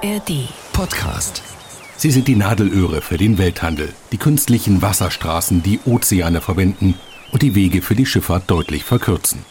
[0.00, 1.42] ARD Podcast.
[1.96, 6.94] Sie sind die Nadelöhre für den Welthandel, die künstlichen Wasserstraßen, die Ozeane verbinden
[7.32, 9.44] und die Wege für die Schifffahrt deutlich verkürzen.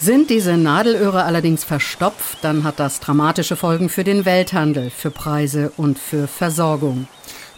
[0.00, 5.70] Sind diese Nadelöhre allerdings verstopft, dann hat das dramatische Folgen für den Welthandel, für Preise
[5.76, 7.06] und für Versorgung.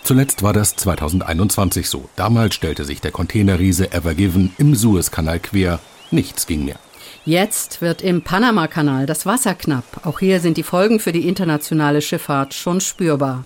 [0.02, 2.10] Zuletzt war das 2021 so.
[2.16, 5.80] Damals stellte sich der Containerriese Ever Given im Suezkanal quer.
[6.10, 6.78] Nichts ging mehr.
[7.26, 10.06] Jetzt wird im Panamakanal das Wasser knapp.
[10.06, 13.44] Auch hier sind die Folgen für die internationale Schifffahrt schon spürbar.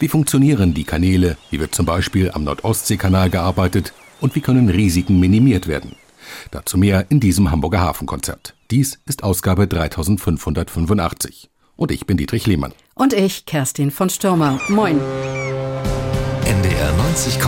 [0.00, 1.36] Wie funktionieren die Kanäle?
[1.48, 3.92] Wie wird zum Beispiel am Nordostseekanal gearbeitet?
[4.20, 5.94] Und wie können Risiken minimiert werden?
[6.50, 8.56] Dazu mehr in diesem Hamburger Hafenkonzert.
[8.72, 11.50] Dies ist Ausgabe 3585.
[11.76, 12.72] Und ich bin Dietrich Lehmann.
[12.94, 14.58] Und ich, Kerstin von Stürmer.
[14.68, 14.98] Moin.
[16.44, 17.38] NDR 90,3.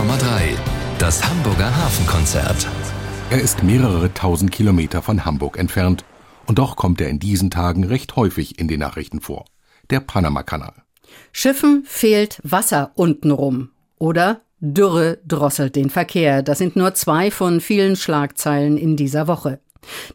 [0.97, 2.67] Das Hamburger Hafenkonzert.
[3.29, 6.05] Er ist mehrere tausend Kilometer von Hamburg entfernt.
[6.45, 9.43] Und doch kommt er in diesen Tagen recht häufig in den Nachrichten vor.
[9.89, 10.73] Der Panamakanal.
[11.33, 13.71] Schiffen fehlt Wasser untenrum.
[13.99, 16.41] Oder Dürre drosselt den Verkehr.
[16.41, 19.59] Das sind nur zwei von vielen Schlagzeilen in dieser Woche.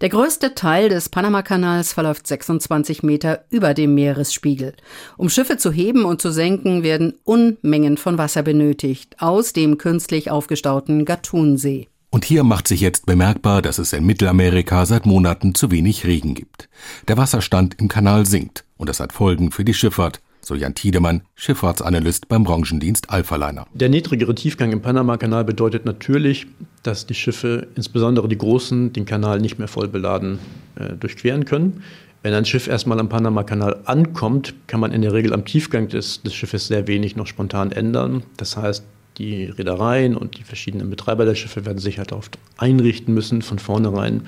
[0.00, 4.74] Der größte Teil des Panamakanals verläuft 26 Meter über dem Meeresspiegel.
[5.18, 10.30] Um Schiffe zu heben und zu senken, werden Unmengen von Wasser benötigt aus dem künstlich
[10.30, 11.88] aufgestauten Gatunsee.
[12.14, 16.34] Und hier macht sich jetzt bemerkbar, dass es in Mittelamerika seit Monaten zu wenig Regen
[16.34, 16.68] gibt.
[17.08, 21.22] Der Wasserstand im Kanal sinkt und das hat Folgen für die Schifffahrt, so Jan Tiedemann,
[21.36, 23.66] Schifffahrtsanalyst beim Branchendienst Alphaliner.
[23.72, 26.46] Der niedrigere Tiefgang im Panamakanal bedeutet natürlich,
[26.82, 30.38] dass die Schiffe, insbesondere die großen, den Kanal nicht mehr voll beladen
[30.74, 31.82] äh, durchqueren können.
[32.20, 36.22] Wenn ein Schiff erstmal am Panamakanal ankommt, kann man in der Regel am Tiefgang des,
[36.22, 38.22] des Schiffes sehr wenig noch spontan ändern.
[38.36, 38.84] Das heißt,
[39.18, 43.58] die Reedereien und die verschiedenen Betreiber der Schiffe werden sich halt darauf einrichten müssen, von
[43.58, 44.22] vornherein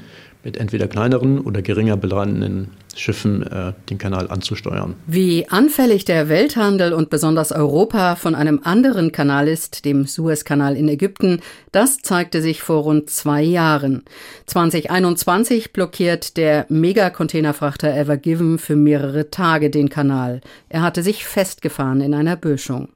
[0.45, 4.95] mit entweder kleineren oder geringer beladenen Schiffen äh, den Kanal anzusteuern.
[5.07, 10.89] Wie anfällig der Welthandel und besonders Europa von einem anderen Kanal ist, dem Suezkanal in
[10.89, 11.41] Ägypten,
[11.73, 14.03] das zeigte sich vor rund zwei Jahren.
[14.47, 20.41] 2021 blockiert der Megacontainerfrachter Ever Given für mehrere Tage den Kanal.
[20.69, 22.89] Er hatte sich festgefahren in einer Böschung.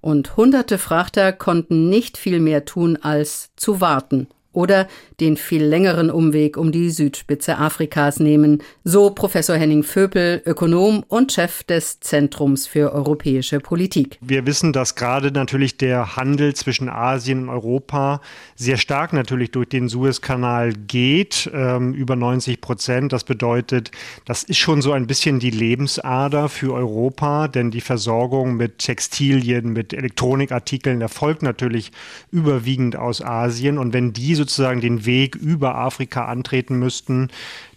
[0.00, 4.88] Und hunderte Frachter konnten nicht viel mehr tun, als zu warten oder
[5.20, 11.32] den viel längeren Umweg um die Südspitze Afrikas nehmen, so Professor Henning Vöpel, Ökonom und
[11.32, 14.18] Chef des Zentrums für europäische Politik.
[14.20, 18.20] Wir wissen, dass gerade natürlich der Handel zwischen Asien und Europa
[18.56, 23.12] sehr stark natürlich durch den Suezkanal geht, ähm, über 90 Prozent.
[23.12, 23.90] Das bedeutet,
[24.24, 29.72] das ist schon so ein bisschen die Lebensader für Europa, denn die Versorgung mit Textilien,
[29.72, 31.92] mit Elektronikartikeln erfolgt natürlich
[32.30, 33.78] überwiegend aus Asien.
[33.78, 37.28] Und wenn die sozusagen den Weg über Afrika antreten müssten,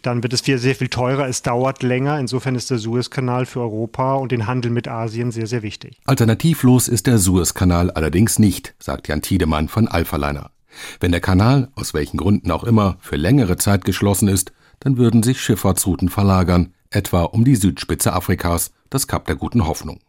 [0.02, 1.28] dann wird es sehr, sehr viel teurer.
[1.28, 2.20] Es dauert länger.
[2.20, 5.98] Insofern ist der Suezkanal für Europa und den Handel mit Asien sehr, sehr wichtig.
[6.06, 10.52] Alternativlos ist der Suezkanal allerdings nicht, sagt Jan Tiedemann von Alphaliner.
[11.00, 15.24] Wenn der Kanal, aus welchen Gründen auch immer, für längere Zeit geschlossen ist, dann würden
[15.24, 20.00] sich Schifffahrtsrouten verlagern, etwa um die Südspitze Afrikas, das Kap der guten Hoffnung.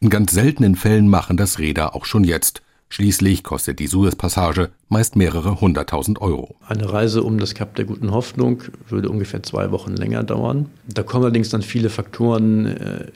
[0.00, 2.62] In ganz seltenen Fällen machen das Räder auch schon jetzt.
[2.92, 6.56] Schließlich kostet die Suezpassage meist mehrere hunderttausend Euro.
[6.68, 10.68] Eine Reise um das Kap der Guten Hoffnung würde ungefähr zwei Wochen länger dauern.
[10.86, 13.06] Da kommen allerdings dann viele Faktoren äh,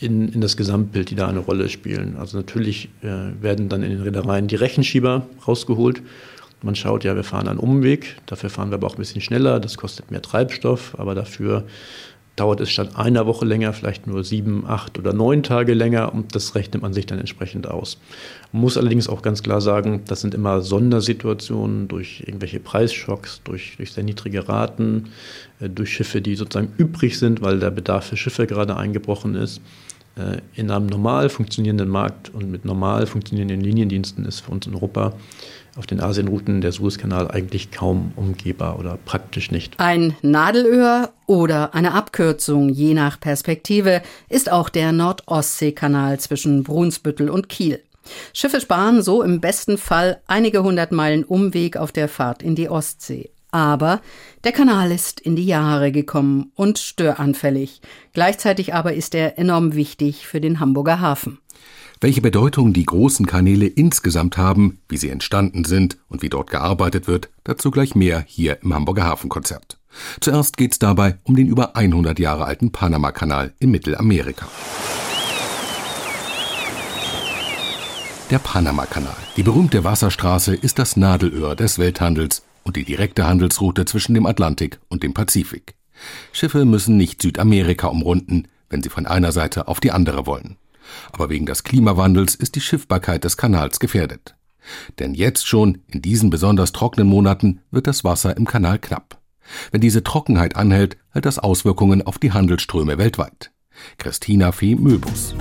[0.00, 2.18] in, in das Gesamtbild, die da eine Rolle spielen.
[2.18, 6.02] Also natürlich äh, werden dann in den Reedereien die Rechenschieber rausgeholt.
[6.60, 9.60] Man schaut, ja, wir fahren einen Umweg, dafür fahren wir aber auch ein bisschen schneller,
[9.60, 11.64] das kostet mehr Treibstoff, aber dafür
[12.36, 16.34] dauert es statt einer Woche länger, vielleicht nur sieben, acht oder neun Tage länger und
[16.34, 17.98] das rechnet man sich dann entsprechend aus.
[18.52, 23.74] Man muss allerdings auch ganz klar sagen, das sind immer Sondersituationen durch irgendwelche Preisschocks, durch,
[23.76, 25.10] durch sehr niedrige Raten,
[25.60, 29.60] äh, durch Schiffe, die sozusagen übrig sind, weil der Bedarf für Schiffe gerade eingebrochen ist.
[30.16, 34.74] Äh, in einem normal funktionierenden Markt und mit normal funktionierenden Liniendiensten ist für uns in
[34.74, 35.14] Europa
[35.76, 39.78] auf den Asienrouten der Suezkanal eigentlich kaum umgehbar oder praktisch nicht.
[39.78, 47.48] Ein Nadelöhr oder eine Abkürzung, je nach Perspektive, ist auch der Nordostseekanal zwischen Brunsbüttel und
[47.48, 47.80] Kiel.
[48.32, 52.68] Schiffe sparen so im besten Fall einige hundert Meilen Umweg auf der Fahrt in die
[52.68, 53.30] Ostsee.
[53.52, 54.00] Aber
[54.44, 57.82] der Kanal ist in die Jahre gekommen und störanfällig.
[58.14, 61.38] Gleichzeitig aber ist er enorm wichtig für den Hamburger Hafen.
[62.02, 67.06] Welche Bedeutung die großen Kanäle insgesamt haben, wie sie entstanden sind und wie dort gearbeitet
[67.06, 69.78] wird, dazu gleich mehr hier im Hamburger Hafenkonzert.
[70.20, 74.48] Zuerst geht's dabei um den über 100 Jahre alten Panamakanal in Mittelamerika.
[78.30, 84.14] Der Panamakanal, die berühmte Wasserstraße, ist das Nadelöhr des Welthandels und die direkte Handelsroute zwischen
[84.14, 85.76] dem Atlantik und dem Pazifik.
[86.32, 90.56] Schiffe müssen nicht Südamerika umrunden, wenn sie von einer Seite auf die andere wollen.
[91.12, 94.36] Aber wegen des Klimawandels ist die Schiffbarkeit des Kanals gefährdet.
[94.98, 99.20] Denn jetzt schon, in diesen besonders trockenen Monaten, wird das Wasser im Kanal knapp.
[99.70, 103.50] Wenn diese Trockenheit anhält, hat das Auswirkungen auf die Handelsströme weltweit.
[103.98, 105.34] Christina Fee Möbus.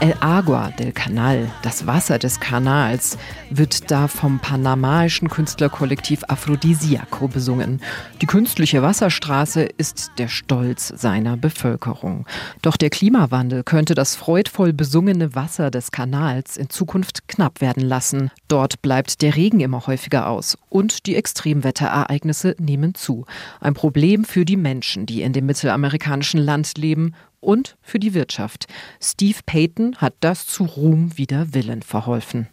[0.00, 3.16] El Agua del Canal, das Wasser des Kanals,
[3.48, 7.80] wird da vom panamaischen Künstlerkollektiv Aphrodisiaco besungen.
[8.20, 12.26] Die künstliche Wasserstraße ist der Stolz seiner Bevölkerung.
[12.60, 18.30] Doch der Klimawandel könnte das freudvoll besungene Wasser des Kanals in Zukunft knapp werden lassen.
[18.48, 23.24] Dort bleibt der Regen immer häufiger aus und die Extremwetterereignisse nehmen zu.
[23.60, 27.14] Ein Problem für die Menschen, die in dem mittelamerikanischen Land leben
[27.44, 28.66] und für die Wirtschaft.
[29.00, 32.48] Steve Payton hat das zu Ruhm wider Willen verholfen.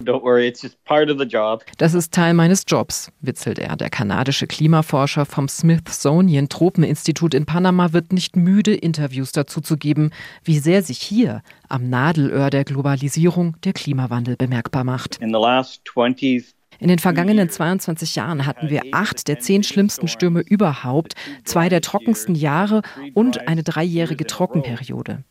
[1.77, 3.75] Das ist Teil meines Jobs, witzelt er.
[3.75, 10.11] Der kanadische Klimaforscher vom Smithsonian Tropeninstitut in Panama wird nicht müde, Interviews dazu zu geben,
[10.43, 15.17] wie sehr sich hier am Nadelöhr der Globalisierung der Klimawandel bemerkbar macht.
[15.17, 20.07] In the last 20 in den vergangenen 22 Jahren hatten wir acht der zehn schlimmsten
[20.07, 21.13] Stürme überhaupt,
[21.43, 22.81] zwei der trockensten Jahre
[23.13, 25.23] und eine dreijährige Trockenperiode.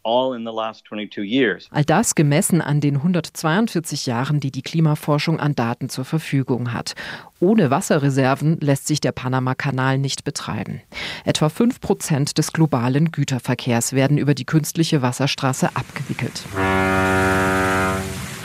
[1.73, 6.95] All das gemessen an den 142 Jahren, die die Klimaforschung an Daten zur Verfügung hat.
[7.41, 10.83] Ohne Wasserreserven lässt sich der Panama-Kanal nicht betreiben.
[11.25, 16.45] Etwa 5 Prozent des globalen Güterverkehrs werden über die künstliche Wasserstraße abgewickelt.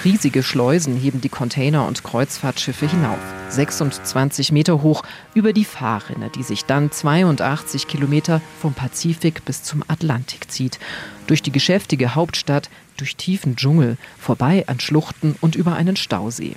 [0.05, 3.17] Riesige Schleusen heben die Container- und Kreuzfahrtschiffe hinauf,
[3.49, 5.01] 26 Meter hoch,
[5.33, 10.77] über die Fahrrinne, die sich dann 82 Kilometer vom Pazifik bis zum Atlantik zieht.
[11.25, 16.55] Durch die geschäftige Hauptstadt, durch tiefen Dschungel, vorbei an Schluchten und über einen Stausee.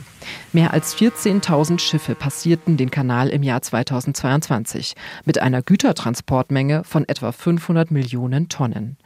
[0.52, 7.32] Mehr als 14.000 Schiffe passierten den Kanal im Jahr 2022 mit einer Gütertransportmenge von etwa
[7.32, 8.98] 500 Millionen Tonnen.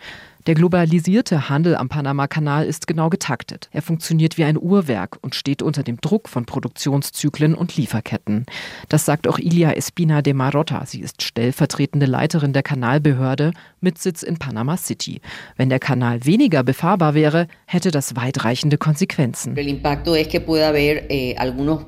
[0.49, 3.69] Der globalisierte Handel am Panama-Kanal ist genau getaktet.
[3.71, 8.47] Er funktioniert wie ein Uhrwerk und steht unter dem Druck von Produktionszyklen und Lieferketten.
[8.89, 10.85] Das sagt auch Ilia Espina de Marotta.
[10.85, 15.21] Sie ist stellvertretende Leiterin der Kanalbehörde mit Sitz in Panama City.
[15.57, 19.57] Wenn der Kanal weniger befahrbar wäre, hätte das weitreichende Konsequenzen.
[19.57, 21.85] El impacto es que puede haber eh, algunos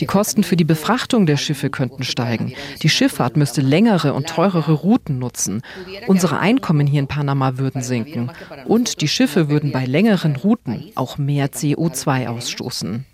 [0.00, 2.52] die Kosten für die Befrachtung der Schiffe könnten steigen.
[2.82, 5.62] Die Schifffahrt müsste längere und teurere Routen nutzen.
[6.06, 8.30] Unsere Einkommen hier in Panama würden sinken.
[8.66, 13.04] Und die Schiffe würden bei längeren Routen auch mehr CO2 ausstoßen.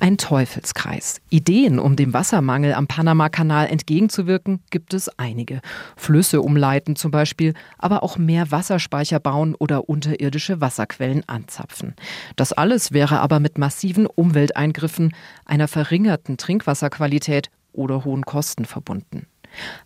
[0.00, 1.20] Ein Teufelskreis.
[1.28, 5.60] Ideen, um dem Wassermangel am Panamakanal entgegenzuwirken, gibt es einige.
[5.94, 11.94] Flüsse umleiten zum Beispiel, aber auch mehr Wasserspeicher bauen oder unterirdische Wasserquellen anzapfen.
[12.36, 19.26] Das alles wäre aber mit massiven Umwelteingriffen, einer verringerten Trinkwasserqualität oder hohen Kosten verbunden.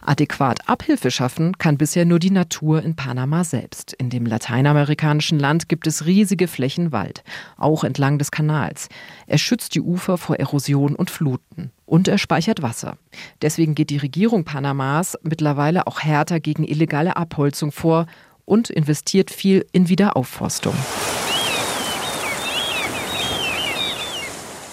[0.01, 3.93] Adäquat Abhilfe schaffen kann bisher nur die Natur in Panama selbst.
[3.95, 7.23] In dem lateinamerikanischen Land gibt es riesige Flächen Wald,
[7.57, 8.89] auch entlang des Kanals.
[9.27, 11.71] Er schützt die Ufer vor Erosion und Fluten.
[11.87, 12.97] Und er speichert Wasser.
[13.43, 18.07] Deswegen geht die Regierung Panamas mittlerweile auch härter gegen illegale Abholzung vor
[18.45, 20.75] und investiert viel in Wiederaufforstung.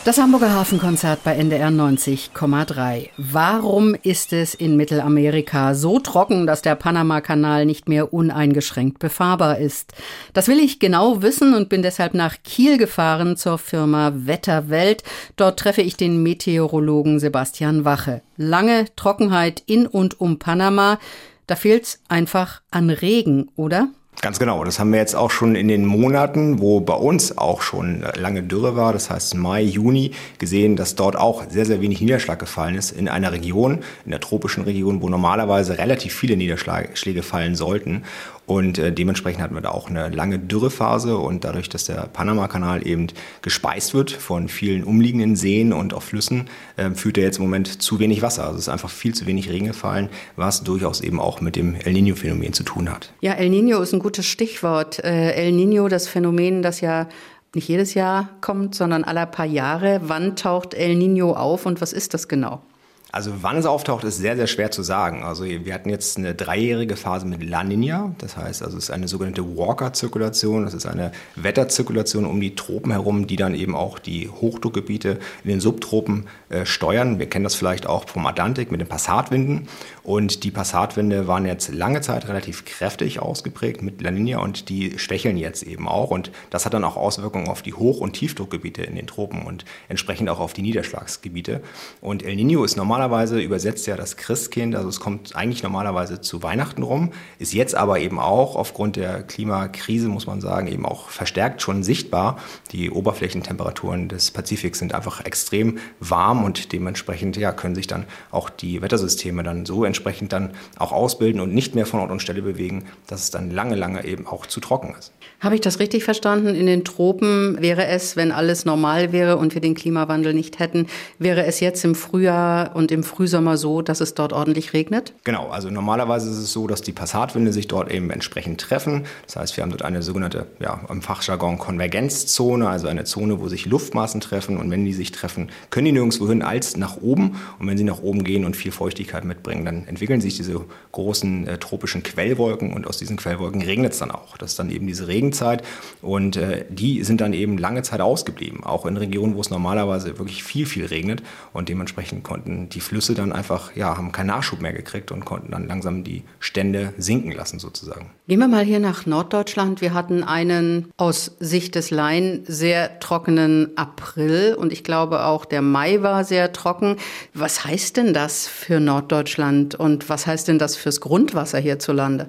[0.07, 3.09] Das Hamburger Hafenkonzert bei NDR 90,3.
[3.17, 9.91] Warum ist es in Mittelamerika so trocken, dass der Panama-Kanal nicht mehr uneingeschränkt befahrbar ist?
[10.31, 15.03] Das will ich genau wissen und bin deshalb nach Kiel gefahren zur Firma Wetterwelt.
[15.35, 18.21] Dort treffe ich den Meteorologen Sebastian Wache.
[18.37, 20.99] Lange Trockenheit in und um Panama.
[21.47, 23.89] Da fehlt's einfach an Regen, oder?
[24.21, 24.63] Ganz genau.
[24.63, 28.41] Das haben wir jetzt auch schon in den Monaten, wo bei uns auch schon lange
[28.41, 32.75] Dürre war, das heißt Mai, Juni, gesehen, dass dort auch sehr, sehr wenig Niederschlag gefallen
[32.75, 38.05] ist in einer Region, in der tropischen Region, wo normalerweise relativ viele Niederschläge fallen sollten.
[38.47, 42.87] Und äh, dementsprechend hatten wir da auch eine lange Dürrephase und dadurch, dass der Panama-Kanal
[42.87, 43.07] eben
[43.41, 47.81] gespeist wird von vielen umliegenden Seen und auch Flüssen, äh, führt er jetzt im Moment
[47.81, 48.45] zu wenig Wasser.
[48.45, 51.75] Also es ist einfach viel zu wenig Regen gefallen, was durchaus eben auch mit dem
[51.75, 53.11] El Nino-Phänomen zu tun hat.
[53.19, 55.03] Ja, El Nino ist ein gutes Stichwort.
[55.03, 57.09] Äh, El Nino, das Phänomen, das ja
[57.53, 59.99] nicht jedes Jahr kommt, sondern alle paar Jahre.
[60.03, 62.61] Wann taucht El Nino auf und was ist das genau?
[63.09, 65.23] Also wann es auftaucht, ist sehr, sehr schwer zu sagen.
[65.23, 68.13] Also wir hatten jetzt eine dreijährige Phase mit La Nina.
[68.17, 70.65] Das heißt, also es ist eine sogenannte Walker-Zirkulation.
[70.65, 75.49] Das ist eine Wetterzirkulation um die Tropen herum, die dann eben auch die Hochdruckgebiete in
[75.49, 77.17] den Subtropen äh, steuern.
[77.17, 79.69] Wir kennen das vielleicht auch vom Atlantik mit den Passatwinden.
[80.03, 84.99] Und die Passatwinde waren jetzt lange Zeit relativ kräftig ausgeprägt mit La Nina und die
[84.99, 86.11] schwächeln jetzt eben auch.
[86.11, 89.63] Und das hat dann auch Auswirkungen auf die Hoch- und Tiefdruckgebiete in den Tropen und
[89.87, 91.61] entsprechend auch auf die Niederschlagsgebiete.
[92.01, 96.19] Und El Nino ist normal normalerweise übersetzt ja das Christkind, also es kommt eigentlich normalerweise
[96.19, 100.83] zu Weihnachten rum, ist jetzt aber eben auch aufgrund der Klimakrise, muss man sagen, eben
[100.83, 102.39] auch verstärkt schon sichtbar.
[102.71, 108.49] Die Oberflächentemperaturen des Pazifiks sind einfach extrem warm und dementsprechend ja, können sich dann auch
[108.49, 112.41] die Wettersysteme dann so entsprechend dann auch ausbilden und nicht mehr von Ort und Stelle
[112.41, 115.11] bewegen, dass es dann lange, lange eben auch zu trocken ist.
[115.39, 116.55] Habe ich das richtig verstanden?
[116.55, 120.87] In den Tropen wäre es, wenn alles normal wäre und wir den Klimawandel nicht hätten,
[121.19, 125.13] wäre es jetzt im Frühjahr und im Frühsommer so, dass es dort ordentlich regnet?
[125.23, 129.05] Genau, also normalerweise ist es so, dass die Passatwinde sich dort eben entsprechend treffen.
[129.25, 133.47] Das heißt, wir haben dort eine sogenannte, ja, im Fachjargon Konvergenzzone, also eine Zone, wo
[133.47, 137.39] sich Luftmassen treffen und wenn die sich treffen, können die nirgendwo hin als nach oben
[137.59, 141.47] und wenn sie nach oben gehen und viel Feuchtigkeit mitbringen, dann entwickeln sich diese großen
[141.47, 144.37] äh, tropischen Quellwolken und aus diesen Quellwolken regnet es dann auch.
[144.37, 145.63] Das ist dann eben diese Regen Regenzeit
[146.01, 150.17] und äh, die sind dann eben lange Zeit ausgeblieben, auch in Regionen, wo es normalerweise
[150.19, 154.61] wirklich viel, viel regnet und dementsprechend konnten die Flüsse dann einfach, ja, haben keinen Nachschub
[154.61, 158.11] mehr gekriegt und konnten dann langsam die Stände sinken lassen sozusagen.
[158.27, 159.81] Gehen wir mal hier nach Norddeutschland.
[159.81, 165.61] Wir hatten einen aus Sicht des Laien sehr trockenen April und ich glaube auch der
[165.61, 166.97] Mai war sehr trocken.
[167.33, 172.27] Was heißt denn das für Norddeutschland und was heißt denn das fürs Grundwasser hierzulande?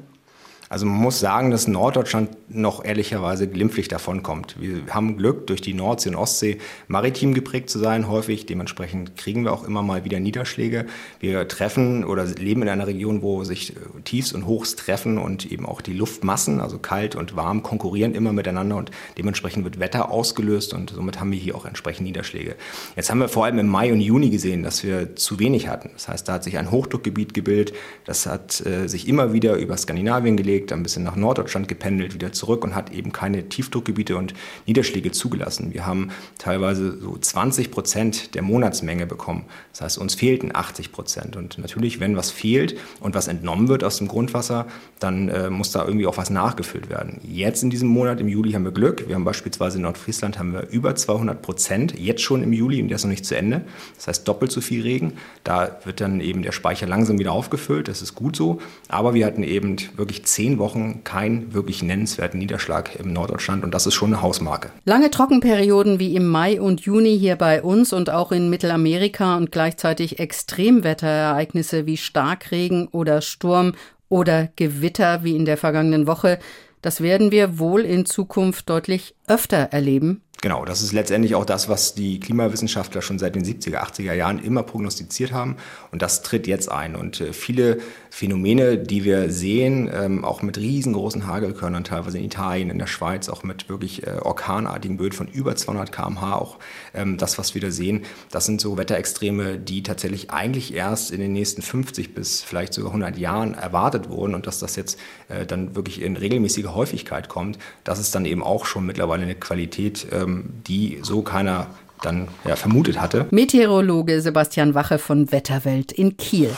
[0.68, 4.56] Also man muss sagen, dass Norddeutschland noch ehrlicherweise glimpflich davonkommt.
[4.60, 6.58] Wir haben Glück, durch die Nordsee und Ostsee
[6.88, 8.46] maritim geprägt zu sein, häufig.
[8.46, 10.86] Dementsprechend kriegen wir auch immer mal wieder Niederschläge.
[11.20, 15.50] Wir treffen oder leben in einer Region, wo sich äh, Tiefs und Hochs treffen und
[15.50, 20.10] eben auch die Luftmassen, also kalt und warm, konkurrieren immer miteinander und dementsprechend wird Wetter
[20.10, 22.56] ausgelöst und somit haben wir hier auch entsprechend Niederschläge.
[22.96, 25.90] Jetzt haben wir vor allem im Mai und Juni gesehen, dass wir zu wenig hatten.
[25.94, 27.74] Das heißt, da hat sich ein Hochdruckgebiet gebildet.
[28.04, 32.14] Das hat äh, sich immer wieder über Skandinavien gelegt gelegt, ein bisschen nach Norddeutschland gependelt,
[32.14, 34.34] wieder zurück und hat eben keine Tiefdruckgebiete und
[34.66, 35.72] Niederschläge zugelassen.
[35.72, 39.44] Wir haben teilweise so 20 Prozent der Monatsmenge bekommen.
[39.72, 41.36] Das heißt, uns fehlten 80 Prozent.
[41.36, 44.66] Und natürlich, wenn was fehlt und was entnommen wird aus dem Grundwasser,
[44.98, 47.20] dann äh, muss da irgendwie auch was nachgefüllt werden.
[47.22, 49.06] Jetzt in diesem Monat, im Juli, haben wir Glück.
[49.06, 52.88] Wir haben beispielsweise in Nordfriesland haben wir über 200 Prozent, jetzt schon im Juli und
[52.88, 53.62] der ist noch nicht zu Ende.
[53.96, 55.14] Das heißt, doppelt so viel Regen.
[55.44, 57.88] Da wird dann eben der Speicher langsam wieder aufgefüllt.
[57.88, 58.60] Das ist gut so.
[58.88, 63.74] Aber wir hatten eben wirklich 10 zehn Wochen keinen wirklich nennenswerten Niederschlag im Norddeutschland und
[63.74, 64.70] das ist schon eine Hausmarke.
[64.86, 69.52] Lange Trockenperioden wie im Mai und Juni hier bei uns und auch in Mittelamerika und
[69.52, 73.74] gleichzeitig Extremwetterereignisse wie Starkregen oder Sturm
[74.08, 76.38] oder Gewitter wie in der vergangenen Woche,
[76.80, 80.22] das werden wir wohl in Zukunft deutlich öfter erleben.
[80.40, 84.38] Genau, das ist letztendlich auch das, was die Klimawissenschaftler schon seit den 70er, 80er Jahren
[84.38, 85.56] immer prognostiziert haben.
[85.90, 86.96] Und das tritt jetzt ein.
[86.96, 87.78] Und äh, viele
[88.10, 93.28] Phänomene, die wir sehen, ähm, auch mit riesengroßen Hagelkörnern, teilweise in Italien, in der Schweiz,
[93.28, 96.58] auch mit wirklich äh, orkanartigen Böden von über 200 kmh, auch
[96.94, 101.20] ähm, das, was wir da sehen, das sind so Wetterextreme, die tatsächlich eigentlich erst in
[101.20, 104.34] den nächsten 50 bis vielleicht sogar 100 Jahren erwartet wurden.
[104.34, 108.42] Und dass das jetzt äh, dann wirklich in regelmäßiger Häufigkeit kommt, das ist dann eben
[108.42, 111.68] auch schon mittlerweile eine Qualität, ähm, die so keiner
[112.02, 113.26] dann ja, vermutet hatte.
[113.30, 116.50] Meteorologe Sebastian Wache von Wetterwelt in Kiel.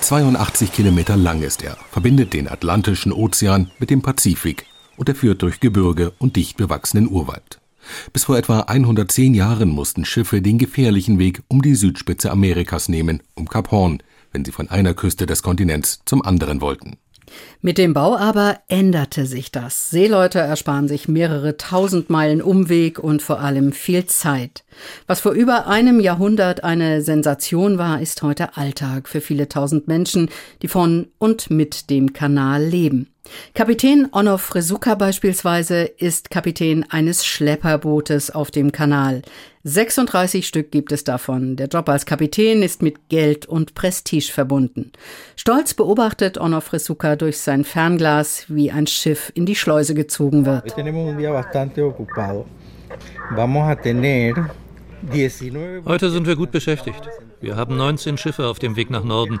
[0.00, 4.64] 82 Kilometer lang ist er, verbindet den Atlantischen Ozean mit dem Pazifik
[4.96, 7.60] und er führt durch Gebirge und dicht bewachsenen Urwald.
[8.12, 13.22] Bis vor etwa 110 Jahren mussten Schiffe den gefährlichen Weg um die Südspitze Amerikas nehmen,
[13.34, 16.96] um Kap Horn, wenn sie von einer Küste des Kontinents zum anderen wollten.
[17.60, 19.90] Mit dem Bau aber änderte sich das.
[19.90, 24.64] Seeleute ersparen sich mehrere tausend Meilen Umweg und vor allem viel Zeit.
[25.06, 30.30] Was vor über einem Jahrhundert eine Sensation war, ist heute Alltag für viele tausend Menschen,
[30.62, 33.08] die von und mit dem Kanal leben.
[33.54, 39.22] Kapitän Onno Fresuka beispielsweise ist Kapitän eines Schlepperbootes auf dem Kanal.
[39.68, 41.56] 36 Stück gibt es davon.
[41.56, 44.92] Der Job als Kapitän ist mit Geld und Prestige verbunden.
[45.36, 50.74] Stolz beobachtet Onno Fresuka durch sein Fernglas, wie ein Schiff in die Schleuse gezogen wird.
[55.84, 57.08] Heute sind wir gut beschäftigt.
[57.40, 59.38] Wir haben 19 Schiffe auf dem Weg nach Norden.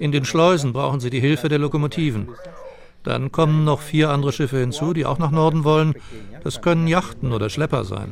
[0.00, 2.28] In den Schleusen brauchen sie die Hilfe der Lokomotiven.
[3.06, 5.94] Dann kommen noch vier andere Schiffe hinzu, die auch nach Norden wollen.
[6.42, 8.10] Das können Yachten oder Schlepper sein.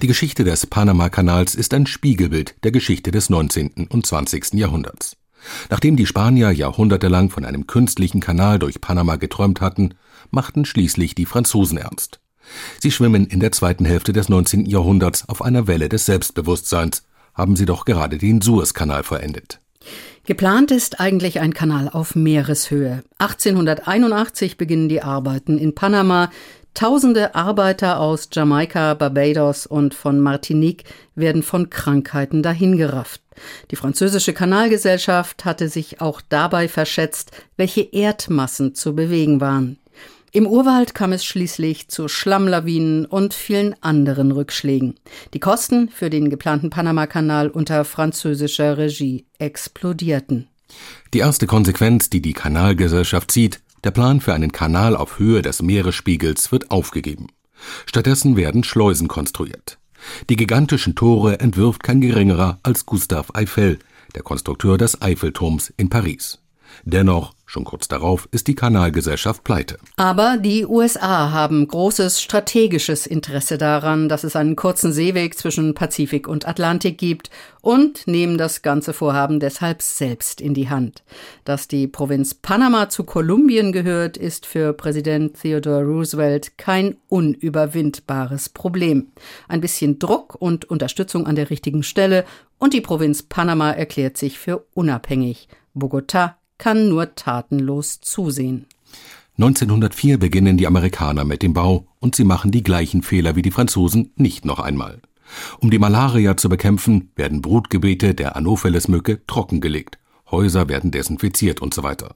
[0.00, 3.88] Die Geschichte des Panama-Kanals ist ein Spiegelbild der Geschichte des 19.
[3.90, 4.54] und 20.
[4.54, 5.18] Jahrhunderts.
[5.68, 9.92] Nachdem die Spanier jahrhundertelang von einem künstlichen Kanal durch Panama geträumt hatten,
[10.30, 12.18] machten schließlich die Franzosen ernst.
[12.80, 14.64] Sie schwimmen in der zweiten Hälfte des 19.
[14.64, 17.02] Jahrhunderts auf einer Welle des Selbstbewusstseins,
[17.34, 19.60] haben sie doch gerade den Suezkanal verendet.
[20.26, 23.02] Geplant ist eigentlich ein Kanal auf Meereshöhe.
[23.18, 26.30] 1881 beginnen die Arbeiten in Panama.
[26.74, 33.20] Tausende Arbeiter aus Jamaika, Barbados und von Martinique werden von Krankheiten dahingerafft.
[33.70, 39.78] Die französische Kanalgesellschaft hatte sich auch dabei verschätzt, welche Erdmassen zu bewegen waren.
[40.32, 44.94] Im Urwald kam es schließlich zu Schlammlawinen und vielen anderen Rückschlägen.
[45.32, 50.48] Die Kosten für den geplanten Panamakanal unter französischer Regie explodierten.
[51.14, 55.62] Die erste Konsequenz, die die Kanalgesellschaft zieht, der Plan für einen Kanal auf Höhe des
[55.62, 57.28] Meeresspiegels wird aufgegeben.
[57.86, 59.78] Stattdessen werden Schleusen konstruiert.
[60.28, 63.78] Die gigantischen Tore entwirft kein geringerer als Gustave Eiffel,
[64.14, 66.38] der Konstrukteur des Eiffelturms in Paris.
[66.84, 69.78] Dennoch, schon kurz darauf, ist die Kanalgesellschaft pleite.
[69.96, 76.28] Aber die USA haben großes strategisches Interesse daran, dass es einen kurzen Seeweg zwischen Pazifik
[76.28, 77.30] und Atlantik gibt
[77.62, 81.02] und nehmen das ganze Vorhaben deshalb selbst in die Hand.
[81.44, 89.08] Dass die Provinz Panama zu Kolumbien gehört, ist für Präsident Theodore Roosevelt kein unüberwindbares Problem.
[89.48, 92.26] Ein bisschen Druck und Unterstützung an der richtigen Stelle
[92.58, 95.48] und die Provinz Panama erklärt sich für unabhängig.
[95.74, 98.66] Bogotá kann nur tatenlos zusehen.
[99.38, 103.52] 1904 beginnen die Amerikaner mit dem Bau und sie machen die gleichen Fehler wie die
[103.52, 105.00] Franzosen nicht noch einmal.
[105.60, 109.98] Um die Malaria zu bekämpfen, werden Brutgebiete der Anopheles-Mücke trockengelegt,
[110.30, 112.14] Häuser werden desinfiziert und so weiter.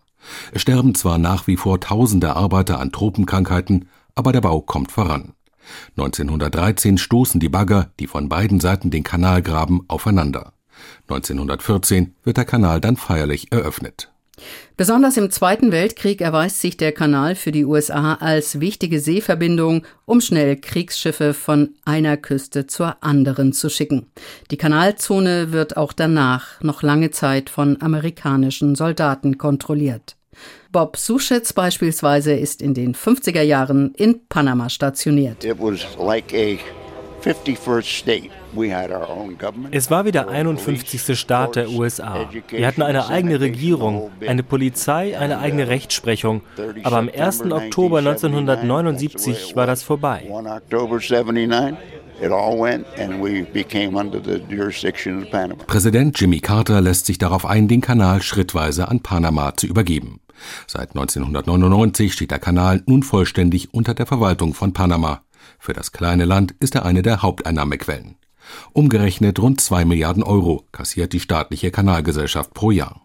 [0.53, 5.33] Es sterben zwar nach wie vor tausende Arbeiter an Tropenkrankheiten, aber der Bau kommt voran.
[5.97, 10.53] 1913 stoßen die Bagger, die von beiden Seiten den Kanal graben, aufeinander.
[11.09, 14.12] 1914 wird der Kanal dann feierlich eröffnet.
[14.77, 20.21] Besonders im Zweiten Weltkrieg erweist sich der Kanal für die USA als wichtige Seeverbindung, um
[20.21, 24.07] schnell Kriegsschiffe von einer Küste zur anderen zu schicken.
[24.51, 30.17] Die Kanalzone wird auch danach noch lange Zeit von amerikanischen Soldaten kontrolliert.
[30.73, 35.45] Bob Suschitz beispielsweise ist in den 50er Jahren in Panama stationiert.
[35.45, 36.59] It was like a
[39.71, 41.19] es war wie der 51.
[41.19, 42.29] Staat der USA.
[42.49, 46.43] Wir hatten eine eigene Regierung, eine Polizei, eine eigene Rechtsprechung.
[46.83, 47.51] Aber am 1.
[47.51, 50.31] Oktober 1979 war das vorbei.
[55.67, 60.21] Präsident Jimmy Carter lässt sich darauf ein, den Kanal schrittweise an Panama zu übergeben.
[60.67, 65.23] Seit 1999 steht der Kanal nun vollständig unter der Verwaltung von Panama.
[65.59, 68.17] Für das kleine Land ist er eine der Haupteinnahmequellen.
[68.73, 73.03] Umgerechnet rund zwei Milliarden Euro kassiert die staatliche Kanalgesellschaft pro Jahr.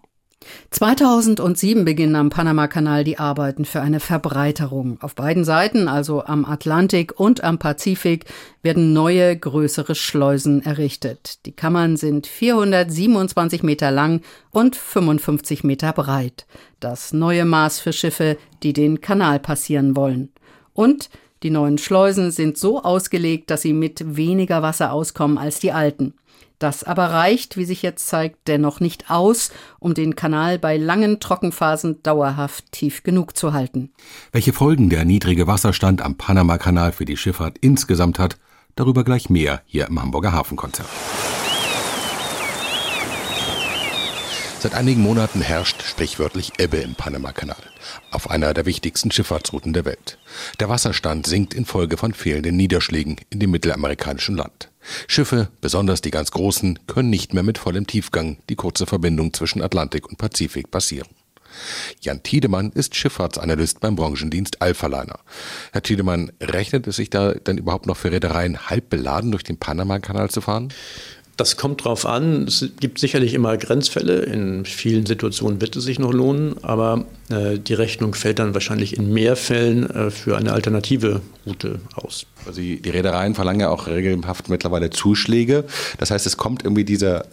[0.72, 4.98] 2007 beginnen am Panamakanal die Arbeiten für eine Verbreiterung.
[5.02, 8.26] Auf beiden Seiten, also am Atlantik und am Pazifik,
[8.62, 11.46] werden neue, größere Schleusen errichtet.
[11.46, 14.22] Die Kammern sind 427 Meter lang
[14.52, 16.46] und 55 Meter breit.
[16.80, 20.32] Das neue Maß für Schiffe, die den Kanal passieren wollen.
[20.74, 21.10] Und
[21.48, 26.14] die neuen Schleusen sind so ausgelegt, dass sie mit weniger Wasser auskommen als die alten.
[26.60, 31.22] Das aber reicht, wie sich jetzt zeigt, dennoch nicht aus, um den Kanal bei langen
[31.22, 33.94] Trockenphasen dauerhaft tief genug zu halten.
[34.34, 38.38] Welche Folgen der niedrige Wasserstand am Panamakanal für die Schifffahrt insgesamt hat,
[38.76, 40.90] darüber gleich mehr hier im Hamburger Hafenkonzert.
[44.60, 47.62] Seit einigen Monaten herrscht sprichwörtlich Ebbe im Panamakanal,
[48.10, 50.18] auf einer der wichtigsten Schifffahrtsrouten der Welt.
[50.60, 54.72] Der Wasserstand sinkt infolge von fehlenden Niederschlägen in dem mittelamerikanischen Land.
[55.08, 59.62] Schiffe, besonders die ganz großen, können nicht mehr mit vollem Tiefgang die kurze Verbindung zwischen
[59.62, 61.10] Atlantik und Pazifik passieren.
[62.02, 65.20] Jan Tiedemann ist Schifffahrtsanalyst beim Branchendienst Alphaliner.
[65.72, 69.58] Herr Tiedemann, rechnet es sich da denn überhaupt noch für Reedereien halb beladen durch den
[69.58, 70.74] Panamakanal zu fahren?
[71.38, 72.46] Das kommt drauf an.
[72.48, 74.22] Es gibt sicherlich immer Grenzfälle.
[74.24, 78.98] In vielen Situationen wird es sich noch lohnen, aber äh, die Rechnung fällt dann wahrscheinlich
[78.98, 82.26] in mehr Fällen äh, für eine alternative Route aus.
[82.48, 85.66] Also die Reedereien verlangen ja auch regelhaft mittlerweile Zuschläge.
[86.00, 87.26] Das heißt, es kommt irgendwie dieser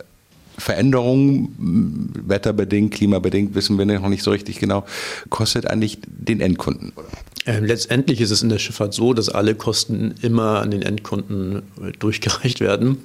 [0.59, 4.85] Veränderung, wetterbedingt, klimabedingt, wissen wir noch nicht so richtig genau,
[5.31, 6.93] kostet eigentlich den Endkunden?
[6.97, 7.03] Ähm,
[7.47, 11.93] letztendlich ist es in der Schifffahrt so, dass alle Kosten immer an den Endkunden äh,
[11.99, 12.99] durchgereicht werden.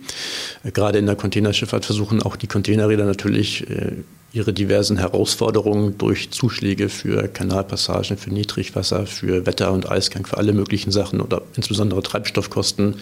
[0.63, 3.91] Äh, gerade in der Containerschifffahrt versuchen auch die Containerräder natürlich äh,
[4.31, 10.53] ihre diversen Herausforderungen durch Zuschläge für Kanalpassagen, für Niedrigwasser, für Wetter- und Eisgang, für alle
[10.53, 12.95] möglichen Sachen oder insbesondere Treibstoffkosten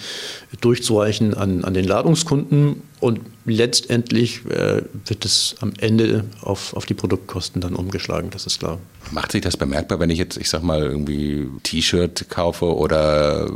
[0.61, 2.81] durchzureichen an, an den Ladungskunden.
[3.01, 8.79] Und letztendlich wird es am Ende auf, auf die Produktkosten dann umgeschlagen, das ist klar.
[9.11, 13.49] Macht sich das bemerkbar, wenn ich jetzt, ich sag mal, irgendwie T-Shirt kaufe oder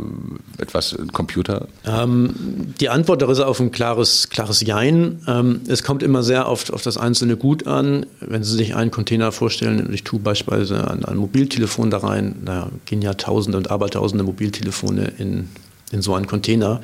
[0.58, 1.68] etwas Computer?
[1.86, 5.22] Ähm, die Antwort daraus ist auf ein klares, klares Jein.
[5.28, 8.06] Ähm, es kommt immer sehr oft auf das einzelne Gut an.
[8.20, 12.70] Wenn Sie sich einen Container vorstellen, ich tue beispielsweise ein, ein Mobiltelefon da rein, da
[12.86, 15.50] gehen ja Tausende und Abertausende Mobiltelefone in,
[15.92, 16.82] in so einen Container.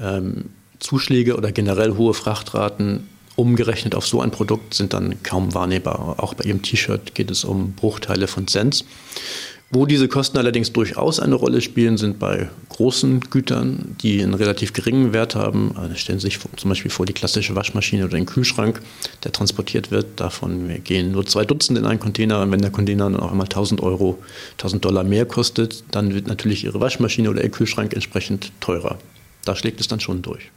[0.00, 0.46] Ähm,
[0.78, 3.06] Zuschläge oder generell hohe Frachtraten
[3.40, 6.16] umgerechnet auf so ein Produkt sind dann kaum wahrnehmbar.
[6.18, 8.84] Auch bei Ihrem T-Shirt geht es um Bruchteile von Cents.
[9.72, 14.72] Wo diese Kosten allerdings durchaus eine Rolle spielen, sind bei großen Gütern, die einen relativ
[14.72, 15.76] geringen Wert haben.
[15.76, 18.80] Also stellen Sie sich zum Beispiel vor die klassische Waschmaschine oder den Kühlschrank,
[19.22, 20.18] der transportiert wird.
[20.18, 22.42] Davon gehen nur zwei Dutzend in einen Container.
[22.42, 24.18] Und wenn der Container dann auch einmal 1000 Euro,
[24.54, 28.98] 1000 Dollar mehr kostet, dann wird natürlich Ihre Waschmaschine oder Ihr Kühlschrank entsprechend teurer.
[29.44, 30.50] Da schlägt es dann schon durch.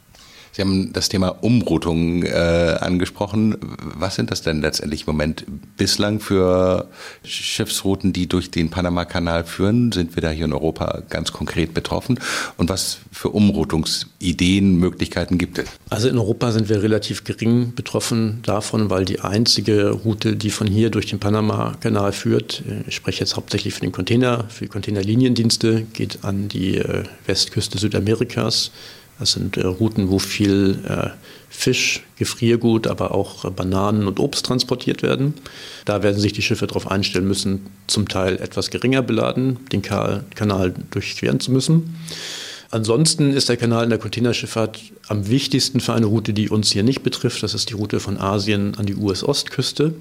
[0.54, 3.56] Sie haben das Thema Umroutung äh, angesprochen.
[3.82, 5.44] Was sind das denn letztendlich im Moment
[5.76, 6.88] bislang für
[7.24, 9.90] Schiffsrouten, die durch den Panama-Kanal führen?
[9.90, 12.20] Sind wir da hier in Europa ganz konkret betroffen?
[12.56, 15.66] Und was für Umroutungsideen, Möglichkeiten gibt es?
[15.90, 20.68] Also in Europa sind wir relativ gering betroffen davon, weil die einzige Route, die von
[20.68, 24.70] hier durch den Panama-Kanal führt, äh, ich spreche jetzt hauptsächlich für den Container, für die
[24.70, 28.70] Containerliniendienste, geht an die äh, Westküste Südamerikas
[29.18, 31.10] das sind äh, Routen, wo viel äh,
[31.48, 35.34] Fisch, Gefriergut, aber auch äh, Bananen und Obst transportiert werden.
[35.84, 40.74] Da werden sich die Schiffe darauf einstellen müssen, zum Teil etwas geringer beladen, den Kanal
[40.90, 41.96] durchqueren zu müssen.
[42.70, 46.82] Ansonsten ist der Kanal in der Containerschifffahrt am wichtigsten für eine Route, die uns hier
[46.82, 47.42] nicht betrifft.
[47.44, 49.94] Das ist die Route von Asien an die US-Ostküste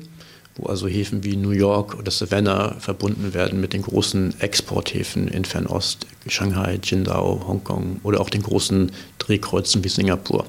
[0.55, 5.45] wo also Häfen wie New York oder Savannah verbunden werden mit den großen Exporthäfen in
[5.45, 10.45] Fernost, Shanghai, Qingdao, Hongkong oder auch den großen Drehkreuzen wie Singapur.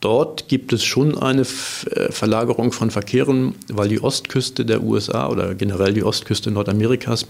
[0.00, 5.54] Dort gibt es schon eine äh, Verlagerung von Verkehren, weil die Ostküste der USA oder
[5.54, 7.26] generell die Ostküste Nordamerikas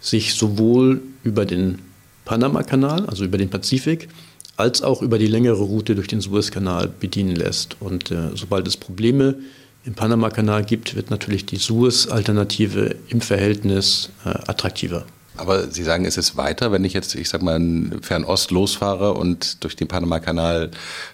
[0.00, 1.78] sich sowohl über den
[2.26, 4.08] Panama-Kanal, also über den Pazifik,
[4.56, 7.76] als auch über die längere Route durch den Suezkanal bedienen lässt.
[7.80, 14.10] Und äh, sobald es Probleme gibt, im Panama-Kanal gibt, wird natürlich die Suez-Alternative im Verhältnis
[14.24, 15.04] äh, attraktiver.
[15.40, 19.14] Aber Sie sagen, es ist weiter, wenn ich jetzt, ich sag mal, in Fernost losfahre
[19.14, 20.70] und durch den Panama-Kanal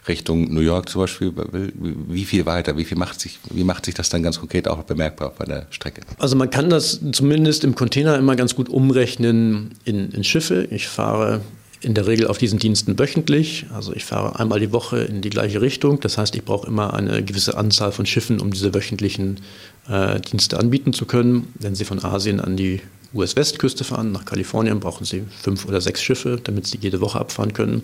[0.08, 2.76] Richtung New York zum Beispiel will, wie viel weiter?
[2.76, 5.66] Wie viel macht sich, wie macht sich das dann ganz konkret auch bemerkbar bei der
[5.70, 6.00] Strecke?
[6.18, 10.66] Also man kann das zumindest im Container immer ganz gut umrechnen in, in Schiffe.
[10.72, 11.40] Ich fahre
[11.80, 13.66] in der Regel auf diesen Diensten wöchentlich.
[13.74, 16.00] Also ich fahre einmal die Woche in die gleiche Richtung.
[16.00, 19.40] Das heißt, ich brauche immer eine gewisse Anzahl von Schiffen, um diese wöchentlichen
[19.88, 21.52] äh, Dienste anbieten zu können.
[21.58, 22.80] Wenn Sie von Asien an die
[23.14, 27.52] US-Westküste fahren, nach Kalifornien, brauchen Sie fünf oder sechs Schiffe, damit Sie jede Woche abfahren
[27.52, 27.82] können.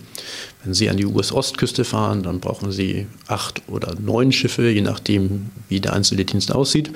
[0.64, 5.50] Wenn Sie an die US-Ostküste fahren, dann brauchen Sie acht oder neun Schiffe, je nachdem,
[5.68, 6.90] wie der einzelne Dienst aussieht.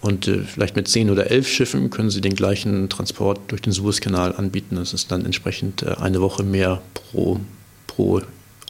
[0.00, 3.72] Und äh, vielleicht mit zehn oder elf Schiffen können Sie den gleichen Transport durch den
[3.72, 4.76] Suezkanal anbieten.
[4.76, 7.40] Das ist dann entsprechend äh, eine Woche mehr pro,
[7.86, 8.22] pro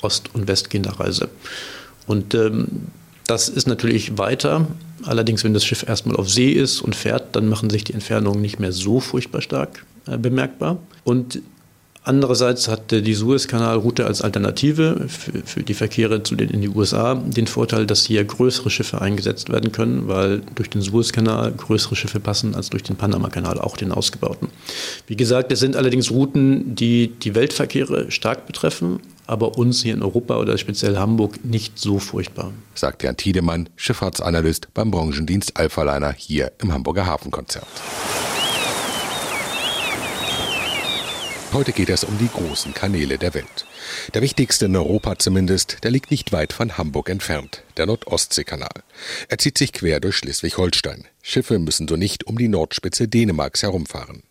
[0.02, 1.28] ost- und westgehender Reise.
[2.06, 2.88] Und ähm,
[3.26, 4.66] das ist natürlich weiter.
[5.04, 8.40] Allerdings, wenn das Schiff erstmal auf See ist und fährt, dann machen sich die Entfernungen
[8.40, 10.78] nicht mehr so furchtbar stark äh, bemerkbar.
[11.04, 11.40] Und
[12.10, 17.14] Andererseits hat die Suezkanalroute als Alternative für, für, die Verkehre zu den, in die USA
[17.14, 22.18] den Vorteil, dass hier größere Schiffe eingesetzt werden können, weil durch den Suezkanal größere Schiffe
[22.18, 24.48] passen als durch den Panamakanal, auch den ausgebauten.
[25.06, 30.02] Wie gesagt, es sind allerdings Routen, die die Weltverkehre stark betreffen, aber uns hier in
[30.02, 32.50] Europa oder speziell Hamburg nicht so furchtbar.
[32.74, 37.68] Sagt Jan Tiedemann, Schifffahrtsanalyst beim Branchendienst Alphaliner hier im Hamburger Hafenkonzert.
[41.52, 43.66] Heute geht es um die großen Kanäle der Welt.
[44.14, 48.84] Der wichtigste in Europa zumindest, der liegt nicht weit von Hamburg entfernt, der Nord-Ostsee-Kanal.
[49.28, 51.08] Er zieht sich quer durch Schleswig-Holstein.
[51.22, 54.22] Schiffe müssen so nicht um die Nordspitze Dänemarks herumfahren.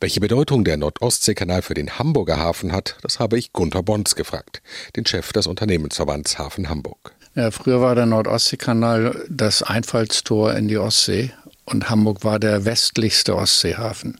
[0.00, 4.60] Welche Bedeutung der Nord-Ostsee-Kanal für den Hamburger Hafen hat, das habe ich Gunther Bons gefragt,
[4.96, 7.12] den Chef des Unternehmensverbands Hafen Hamburg.
[7.36, 11.32] Ja, früher war der Nord-Ostsee-Kanal das Einfallstor in die Ostsee
[11.64, 14.18] und Hamburg war der westlichste Ostseehafen.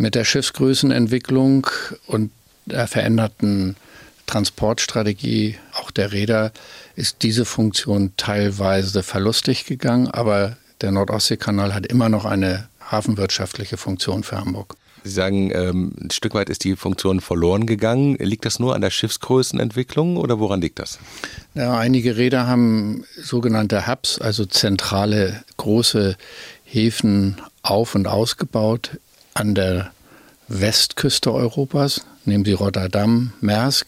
[0.00, 1.66] Mit der Schiffsgrößenentwicklung
[2.06, 2.30] und
[2.66, 3.74] der veränderten
[4.26, 6.52] Transportstrategie auch der Räder
[6.94, 14.22] ist diese Funktion teilweise verlustig gegangen, aber der Nordostseekanal hat immer noch eine hafenwirtschaftliche Funktion
[14.22, 14.76] für Hamburg.
[15.02, 18.14] Sie sagen, ähm, ein Stück weit ist die Funktion verloren gegangen.
[18.20, 21.00] Liegt das nur an der Schiffsgrößenentwicklung oder woran liegt das?
[21.54, 26.16] Ja, einige Räder haben sogenannte Hubs, also zentrale große
[26.62, 28.92] Häfen auf- und ausgebaut
[29.38, 29.92] an der
[30.48, 32.02] Westküste Europas.
[32.24, 33.86] Nehmen Sie Rotterdam, Maersk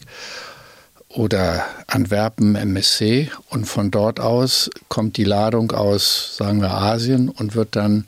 [1.09, 3.29] oder Antwerpen, MSC.
[3.49, 8.07] Und von dort aus kommt die Ladung aus, sagen wir, Asien und wird dann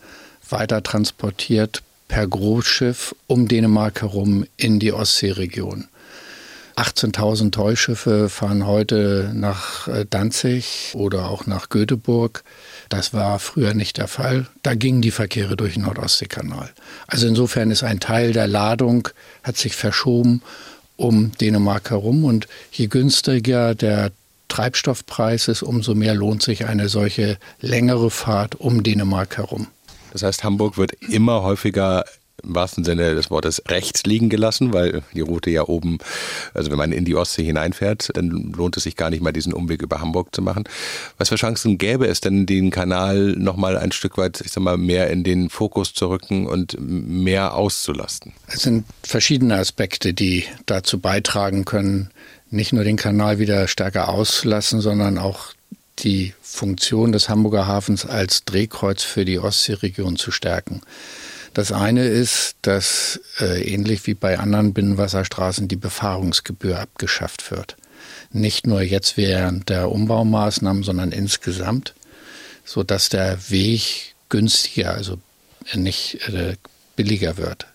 [0.49, 5.87] weiter transportiert per Großschiff um Dänemark herum in die Ostseeregion.
[6.75, 12.43] 18.000 Teuschiffe fahren heute nach äh, Danzig oder auch nach Göteborg.
[12.89, 14.47] Das war früher nicht der Fall.
[14.63, 16.69] Da gingen die Verkehre durch den Nordostseekanal.
[17.07, 19.09] Also insofern ist ein Teil der Ladung
[19.43, 20.41] hat sich verschoben
[20.95, 24.11] um Dänemark herum und je günstiger der
[24.47, 29.67] Treibstoffpreis ist, umso mehr lohnt sich eine solche längere Fahrt um Dänemark herum.
[30.11, 32.05] Das heißt, Hamburg wird immer häufiger
[32.41, 35.99] im wahrsten Sinne des Wortes rechts liegen gelassen, weil die Route ja oben,
[36.53, 39.53] also wenn man in die Ostsee hineinfährt, dann lohnt es sich gar nicht mal diesen
[39.53, 40.63] Umweg über Hamburg zu machen.
[41.17, 44.77] Was für Chancen gäbe es denn, den Kanal nochmal ein Stück weit, ich sag mal,
[44.77, 48.33] mehr in den Fokus zu rücken und mehr auszulasten?
[48.47, 52.09] Es sind verschiedene Aspekte, die dazu beitragen können,
[52.49, 55.53] nicht nur den Kanal wieder stärker auszulassen, sondern auch
[55.99, 60.81] die Funktion des Hamburger Hafens als Drehkreuz für die Ostseeregion zu stärken.
[61.53, 67.77] Das eine ist, dass äh, ähnlich wie bei anderen Binnenwasserstraßen die Befahrungsgebühr abgeschafft wird.
[68.31, 71.93] Nicht nur jetzt während der Umbaumaßnahmen, sondern insgesamt,
[72.65, 75.19] sodass der Weg günstiger, also
[75.73, 76.55] nicht äh,
[76.95, 77.67] billiger wird.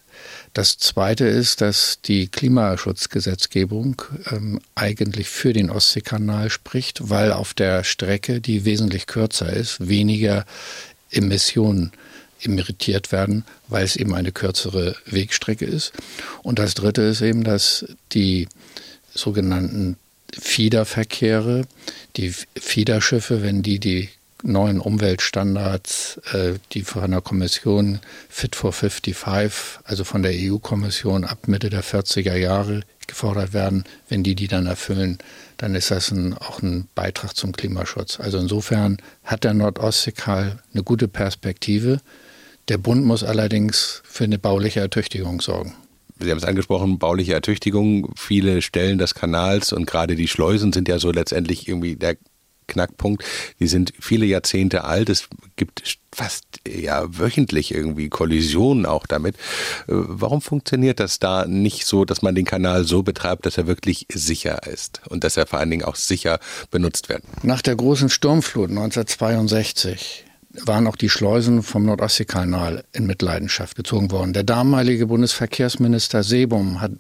[0.54, 7.84] Das Zweite ist, dass die Klimaschutzgesetzgebung ähm, eigentlich für den Ostseekanal spricht, weil auf der
[7.84, 10.46] Strecke, die wesentlich kürzer ist, weniger
[11.12, 11.92] Emissionen
[12.42, 15.92] emeritiert werden, weil es eben eine kürzere Wegstrecke ist.
[16.42, 18.48] Und das Dritte ist eben, dass die
[19.12, 19.96] sogenannten
[20.33, 21.66] Fiederverkehre,
[22.16, 24.09] die Fiederschiffe, wenn die die
[24.42, 27.98] neuen Umweltstandards, äh, die von der Kommission
[28.29, 34.22] Fit for 55, also von der EU-Kommission ab Mitte der 40er Jahre gefordert werden, wenn
[34.22, 35.18] die die dann erfüllen,
[35.57, 38.20] dann ist das ein, auch ein Beitrag zum Klimaschutz.
[38.20, 42.01] Also insofern hat der Nordostseekal eine gute Perspektive.
[42.68, 45.74] Der Bund muss allerdings für eine bauliche Ertüchtigung sorgen.
[46.20, 48.12] Sie haben es angesprochen, bauliche Ertüchtigung.
[48.16, 52.16] Viele Stellen des Kanals und gerade die Schleusen sind ja so letztendlich irgendwie der
[52.66, 53.24] Knackpunkt.
[53.61, 55.09] Die sind viele Jahrzehnte alt.
[55.09, 59.37] Es gibt fast ja wöchentlich irgendwie Kollisionen auch damit.
[59.37, 59.38] Äh,
[59.88, 64.07] warum funktioniert das da nicht so, dass man den Kanal so betreibt, dass er wirklich
[64.12, 67.22] sicher ist und dass er vor allen Dingen auch sicher benutzt wird?
[67.42, 70.26] Nach der großen Sturmflut 1962
[70.64, 74.32] waren auch die Schleusen vom Nordostseekanal in Mitleidenschaft gezogen worden.
[74.32, 76.92] Der damalige Bundesverkehrsminister Sebum hat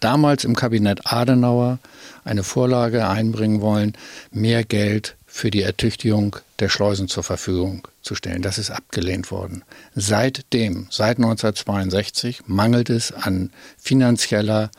[0.00, 1.78] damals im Kabinett Adenauer
[2.24, 3.94] eine Vorlage einbringen wollen,
[4.30, 8.42] mehr Geld für die Ertüchtigung der Schleusen zur Verfügung zu stellen.
[8.42, 9.64] Das ist abgelehnt worden.
[9.94, 14.70] Seitdem, seit 1962, mangelt es an finanzieller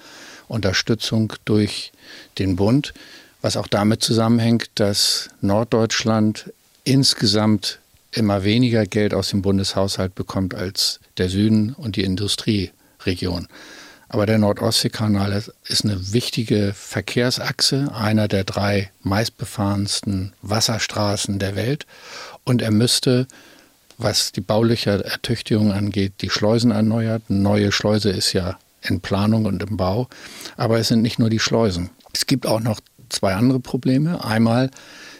[0.48, 1.92] Unterstützung durch
[2.38, 2.94] den Bund,
[3.42, 6.52] was auch damit zusammenhängt, dass Norddeutschland
[6.84, 7.80] insgesamt
[8.16, 13.48] immer weniger Geld aus dem Bundeshaushalt bekommt als der Süden und die Industrieregion.
[14.08, 21.86] Aber der Nordostseekanal ist eine wichtige Verkehrsachse, einer der drei meistbefahrensten Wasserstraßen der Welt.
[22.44, 23.28] Und er müsste,
[23.98, 27.24] was die bauliche Ertüchtigung angeht, die Schleusen erneuert.
[27.30, 30.08] Eine neue Schleuse ist ja in Planung und im Bau.
[30.56, 31.90] Aber es sind nicht nur die Schleusen.
[32.14, 34.24] Es gibt auch noch zwei andere Probleme.
[34.24, 34.70] Einmal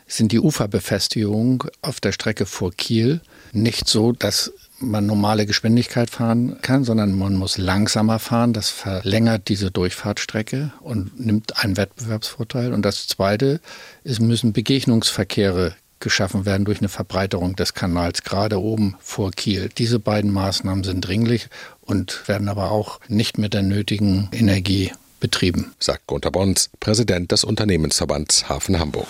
[0.08, 6.58] sind die Uferbefestigungen auf der Strecke vor Kiel nicht so, dass man normale Geschwindigkeit fahren
[6.62, 8.54] kann, sondern man muss langsamer fahren.
[8.54, 12.74] Das verlängert diese Durchfahrtsstrecke und nimmt einen Wettbewerbsvorteil.
[12.74, 13.62] Und das Zweite,
[14.04, 19.70] es müssen Begegnungsverkehre geschaffen werden durch eine Verbreiterung des Kanals, gerade oben vor Kiel.
[19.78, 21.48] Diese beiden Maßnahmen sind dringlich
[21.82, 25.74] und werden aber auch nicht mit der nötigen Energie betrieben.
[25.80, 29.08] Sagt Gunter Bons, Präsident des Unternehmensverbands Hafen Hamburg.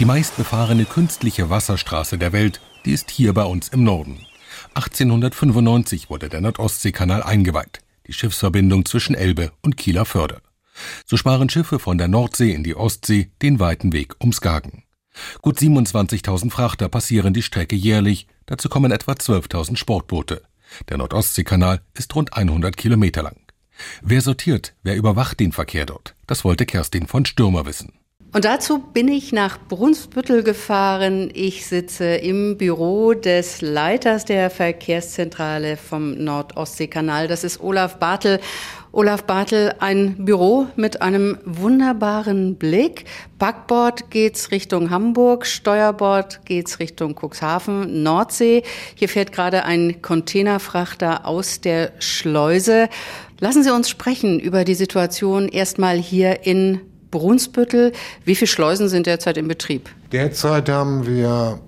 [0.00, 4.26] Die meistbefahrene künstliche Wasserstraße der Welt, die ist hier bei uns im Norden.
[4.74, 7.78] 1895 wurde der Nordostseekanal eingeweiht,
[8.08, 10.40] die Schiffsverbindung zwischen Elbe und Kieler Förde.
[11.06, 14.82] So sparen Schiffe von der Nordsee in die Ostsee den weiten Weg ums Skagen.
[15.42, 20.42] Gut 27.000 Frachter passieren die Strecke jährlich, dazu kommen etwa 12.000 Sportboote.
[20.88, 23.36] Der Nordostseekanal ist rund 100 Kilometer lang.
[24.02, 26.16] Wer sortiert, wer überwacht den Verkehr dort?
[26.26, 27.92] Das wollte Kerstin von Stürmer wissen.
[28.34, 31.30] Und dazu bin ich nach Brunsbüttel gefahren.
[31.32, 37.28] Ich sitze im Büro des Leiters der Verkehrszentrale vom Nordostseekanal.
[37.28, 38.40] Das ist Olaf Bartel.
[38.90, 43.04] Olaf Bartel, ein Büro mit einem wunderbaren Blick.
[43.38, 48.64] Backbord geht's Richtung Hamburg, Steuerbord geht's Richtung Cuxhaven, Nordsee.
[48.96, 52.88] Hier fährt gerade ein Containerfrachter aus der Schleuse.
[53.38, 56.80] Lassen Sie uns sprechen über die Situation erstmal hier in
[57.14, 57.92] Brunsbüttel.
[58.24, 59.88] Wie viele Schleusen sind derzeit in Betrieb?
[60.10, 61.60] Derzeit haben wir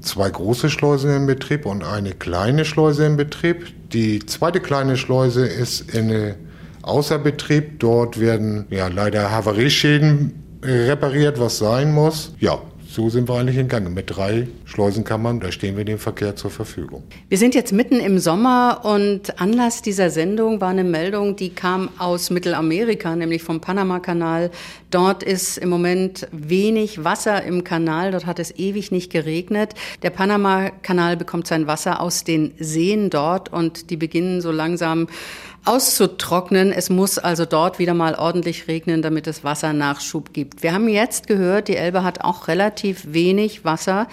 [0.00, 3.66] zwei große Schleusen in Betrieb und eine kleine Schleuse in Betrieb.
[3.92, 6.34] Die zweite kleine Schleuse ist in
[6.82, 7.78] außer Betrieb.
[7.78, 10.32] Dort werden ja leider Havarieschäden
[10.62, 12.34] repariert, was sein muss.
[12.40, 13.92] Ja, so sind wir eigentlich in Gang.
[13.92, 17.02] Mit drei Schleusenkammern, da stehen wir dem Verkehr zur Verfügung.
[17.28, 21.90] Wir sind jetzt mitten im Sommer und Anlass dieser Sendung war eine Meldung, die kam
[21.98, 24.50] aus Mittelamerika, nämlich vom Panamakanal.
[24.90, 29.74] Dort ist im Moment wenig Wasser im Kanal, dort hat es ewig nicht geregnet.
[30.02, 35.08] Der Panamakanal bekommt sein Wasser aus den Seen dort und die beginnen so langsam
[35.68, 36.72] auszutrocknen.
[36.72, 40.62] Es muss also dort wieder mal ordentlich regnen, damit es Wassernachschub gibt.
[40.62, 44.08] Wir haben jetzt gehört, die Elbe hat auch relativ wenig Wasser.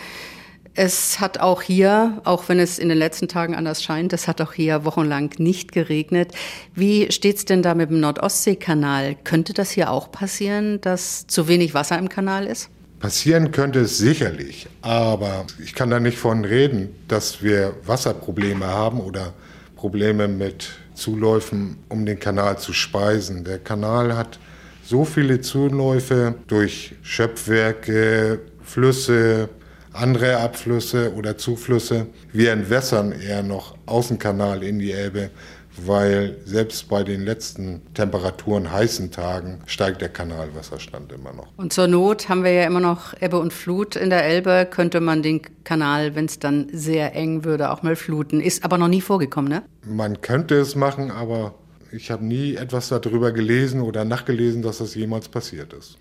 [0.73, 4.41] Es hat auch hier, auch wenn es in den letzten Tagen anders scheint, es hat
[4.41, 6.33] auch hier wochenlang nicht geregnet.
[6.73, 9.15] Wie steht's denn da mit dem Nordostseekanal?
[9.23, 12.69] Könnte das hier auch passieren, dass zu wenig Wasser im Kanal ist?
[12.99, 18.99] Passieren könnte es sicherlich, aber ich kann da nicht von reden, dass wir Wasserprobleme haben
[18.99, 19.33] oder
[19.77, 23.43] Probleme mit Zuläufen, um den Kanal zu speisen.
[23.43, 24.39] Der Kanal hat
[24.83, 29.49] so viele Zuläufe durch Schöpfwerke, Flüsse,
[29.93, 32.07] andere Abflüsse oder Zuflüsse.
[32.33, 35.29] Wir entwässern eher noch Außenkanal in die Elbe,
[35.77, 41.47] weil selbst bei den letzten Temperaturen heißen Tagen steigt der Kanalwasserstand immer noch.
[41.57, 45.01] Und zur Not haben wir ja immer noch Ebbe und Flut in der Elbe, könnte
[45.01, 48.39] man den Kanal, wenn es dann sehr eng würde, auch mal fluten.
[48.41, 49.63] Ist aber noch nie vorgekommen, ne?
[49.85, 51.55] Man könnte es machen, aber
[51.91, 55.97] ich habe nie etwas darüber gelesen oder nachgelesen, dass das jemals passiert ist.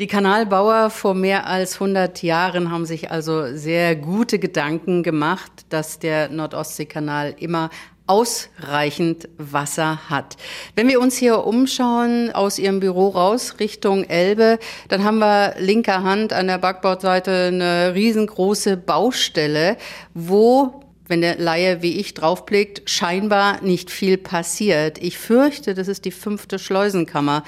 [0.00, 6.00] Die Kanalbauer vor mehr als 100 Jahren haben sich also sehr gute Gedanken gemacht, dass
[6.00, 7.70] der Nordostseekanal immer
[8.06, 10.36] ausreichend Wasser hat.
[10.74, 16.02] Wenn wir uns hier umschauen aus Ihrem Büro raus Richtung Elbe, dann haben wir linker
[16.02, 19.76] Hand an der Backbordseite eine riesengroße Baustelle,
[20.12, 24.96] wo wenn der Laie wie ich draufblickt, scheinbar nicht viel passiert.
[25.02, 27.44] Ich fürchte, das ist die fünfte Schleusenkammer.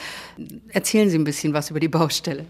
[0.68, 2.44] Erzählen Sie ein bisschen was über die Baustelle.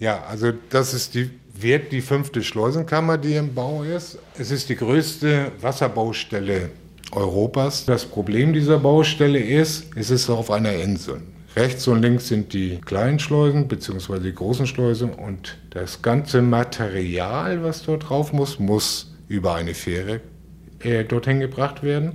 [0.00, 4.18] Ja, also das ist die, wird die fünfte Schleusenkammer, die im Bau ist.
[4.36, 6.70] Es ist die größte Wasserbaustelle
[7.12, 7.84] Europas.
[7.84, 11.22] Das Problem dieser Baustelle ist, es ist auf einer Insel.
[11.56, 14.20] Rechts und links sind die kleinen Schleusen bzw.
[14.20, 20.20] die großen Schleusen und das ganze Material, was dort drauf muss, muss über eine Fähre
[20.80, 22.12] äh, dorthin gebracht werden.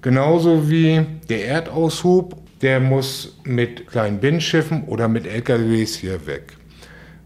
[0.00, 6.54] Genauso wie der Erdaushub, der muss mit kleinen Binnenschiffen oder mit LKWs hier weg.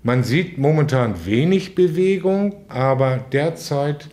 [0.03, 4.09] Man sieht momentan wenig Bewegung, aber derzeit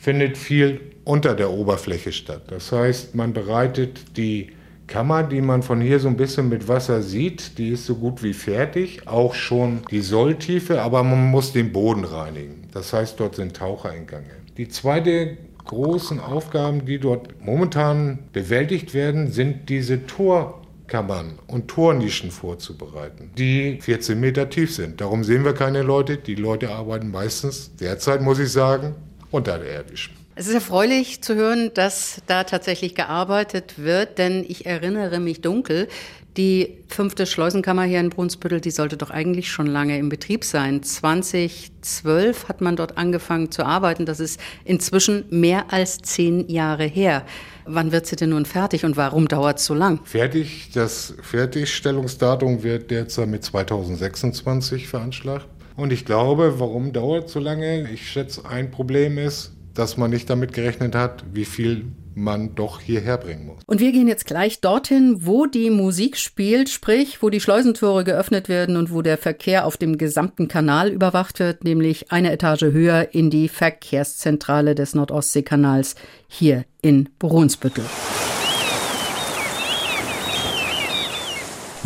[0.00, 2.42] findet viel unter der Oberfläche statt.
[2.48, 4.52] Das heißt, man bereitet die
[4.86, 8.22] Kammer, die man von hier so ein bisschen mit Wasser sieht, die ist so gut
[8.22, 12.68] wie fertig, auch schon die Solltiefe, aber man muss den Boden reinigen.
[12.72, 14.30] Das heißt, dort sind Tauchereingange.
[14.56, 23.30] Die zweite großen Aufgaben, die dort momentan bewältigt werden, sind diese Torkammern und Tornischen vorzubereiten,
[23.36, 25.02] die 14 Meter tief sind.
[25.02, 26.16] Darum sehen wir keine Leute.
[26.16, 28.94] Die Leute arbeiten meistens, derzeit muss ich sagen,
[29.30, 30.10] unterirdisch.
[30.34, 35.88] Es ist erfreulich zu hören, dass da tatsächlich gearbeitet wird, denn ich erinnere mich dunkel,
[36.36, 40.84] die fünfte Schleusenkammer hier in Brunsbüttel, die sollte doch eigentlich schon lange im Betrieb sein.
[40.84, 44.06] 2012 hat man dort angefangen zu arbeiten.
[44.06, 47.24] Das ist inzwischen mehr als zehn Jahre her.
[47.66, 49.98] Wann wird sie denn nun fertig und warum dauert es so lang?
[50.04, 55.48] Fertig, das Fertigstellungsdatum wird derzeit mit 2026 veranschlagt.
[55.78, 57.88] Und ich glaube, warum dauert so lange?
[57.92, 61.84] Ich schätze, ein Problem ist, dass man nicht damit gerechnet hat, wie viel
[62.16, 63.62] man doch hierher bringen muss.
[63.64, 68.48] Und wir gehen jetzt gleich dorthin, wo die Musik spielt, sprich, wo die Schleusentore geöffnet
[68.48, 73.14] werden und wo der Verkehr auf dem gesamten Kanal überwacht wird, nämlich eine Etage höher
[73.14, 75.94] in die Verkehrszentrale des Nordostseekanals
[76.26, 77.84] hier in Brunsbüttel.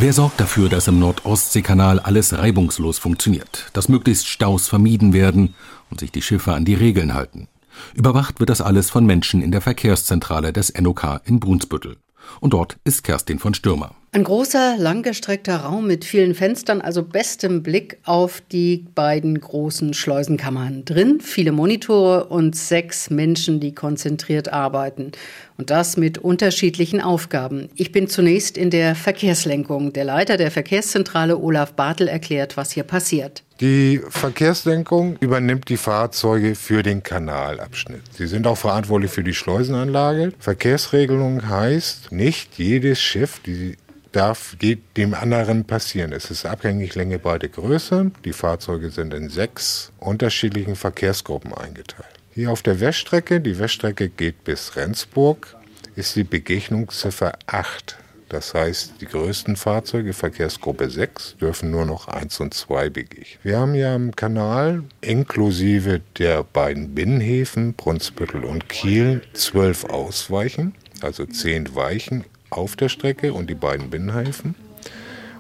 [0.02, 5.54] Wer sorgt dafür, dass im Nordostseekanal alles reibungslos funktioniert, dass möglichst Staus vermieden werden
[5.90, 7.46] und sich die Schiffe an die Regeln halten?
[7.94, 11.98] Überwacht wird das alles von Menschen in der Verkehrszentrale des NOK in Brunsbüttel.
[12.40, 13.94] Und dort ist Kerstin von Stürmer.
[14.14, 20.84] Ein großer, langgestreckter Raum mit vielen Fenstern, also bestem Blick auf die beiden großen Schleusenkammern.
[20.84, 25.12] Drin viele Monitore und sechs Menschen, die konzentriert arbeiten.
[25.56, 27.70] Und das mit unterschiedlichen Aufgaben.
[27.74, 29.94] Ich bin zunächst in der Verkehrslenkung.
[29.94, 33.42] Der Leiter der Verkehrszentrale Olaf Bartel erklärt, was hier passiert.
[33.62, 38.02] Die Verkehrslenkung übernimmt die Fahrzeuge für den Kanalabschnitt.
[38.12, 40.32] Sie sind auch verantwortlich für die Schleusenanlage.
[40.38, 43.76] Verkehrsregelung heißt, nicht jedes Schiff, die
[44.12, 44.56] darf,
[44.96, 46.12] dem anderen passieren.
[46.12, 48.10] Es ist abhängig Länge, Breite, Größe.
[48.24, 52.06] Die Fahrzeuge sind in sechs unterschiedlichen Verkehrsgruppen eingeteilt.
[52.34, 55.56] Hier auf der Weststrecke, die Weststrecke geht bis Rendsburg,
[55.96, 57.98] ist die Begegnungsziffer 8.
[58.32, 63.38] Das heißt, die größten Fahrzeuge, Verkehrsgruppe 6, dürfen nur noch 1 und 2 begegnen.
[63.42, 71.26] Wir haben ja im Kanal inklusive der beiden Binnenhäfen Brunsbüttel und Kiel zwölf Ausweichen, also
[71.26, 74.54] zehn Weichen auf der Strecke und die beiden Binnenhäfen.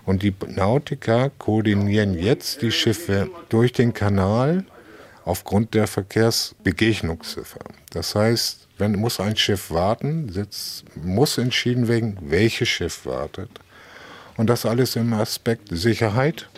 [0.04, 4.64] Und die Nautiker koordinieren jetzt die Schiffe durch den Kanal
[5.24, 7.60] aufgrund der Verkehrsbegegnungsziffer.
[7.90, 13.50] Das heißt, wenn muss ein Schiff warten, sitzt, muss entschieden werden, welches Schiff wartet.
[14.36, 16.48] Und das alles im Aspekt Sicherheit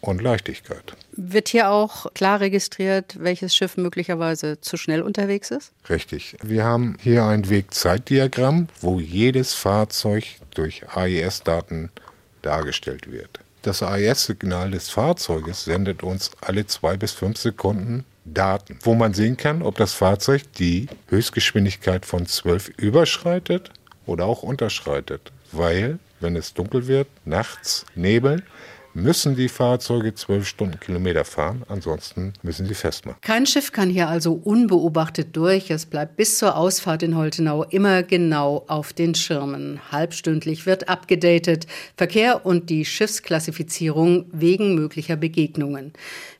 [0.00, 0.96] und Leichtigkeit.
[1.16, 5.72] Wird hier auch klar registriert, welches Schiff möglicherweise zu schnell unterwegs ist?
[5.88, 6.36] Richtig.
[6.42, 11.90] Wir haben hier ein Wegzeitdiagramm, wo jedes Fahrzeug durch AIS-Daten
[12.42, 13.38] dargestellt wird.
[13.62, 19.36] Das AIS-Signal des Fahrzeuges sendet uns alle zwei bis fünf Sekunden Daten, wo man sehen
[19.36, 23.70] kann, ob das Fahrzeug die Höchstgeschwindigkeit von 12 überschreitet
[24.06, 25.30] oder auch unterschreitet.
[25.52, 28.42] Weil, wenn es dunkel wird, nachts, Nebel,
[28.94, 33.18] müssen die Fahrzeuge zwölf Stundenkilometer fahren, ansonsten müssen sie festmachen.
[33.20, 35.70] Kein Schiff kann hier also unbeobachtet durch.
[35.70, 39.80] Es bleibt bis zur Ausfahrt in Holtenau immer genau auf den Schirmen.
[39.90, 41.66] Halbstündlich wird abgedatet,
[41.96, 45.92] Verkehr und die Schiffsklassifizierung wegen möglicher Begegnungen.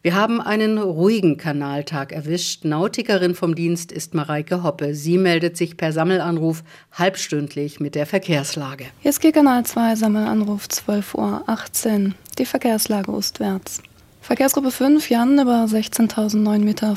[0.03, 2.65] Wir haben einen ruhigen Kanaltag erwischt.
[2.65, 4.95] Nautikerin vom Dienst ist Mareike Hoppe.
[4.95, 8.87] Sie meldet sich per Sammelanruf halbstündlich mit der Verkehrslage.
[9.03, 13.83] Jetzt geht Kanal 2 Sammelanruf 12.18 Uhr die Verkehrslage ostwärts.
[14.21, 16.97] Verkehrsgruppe 5, Jan, über 16.009,40 Meter,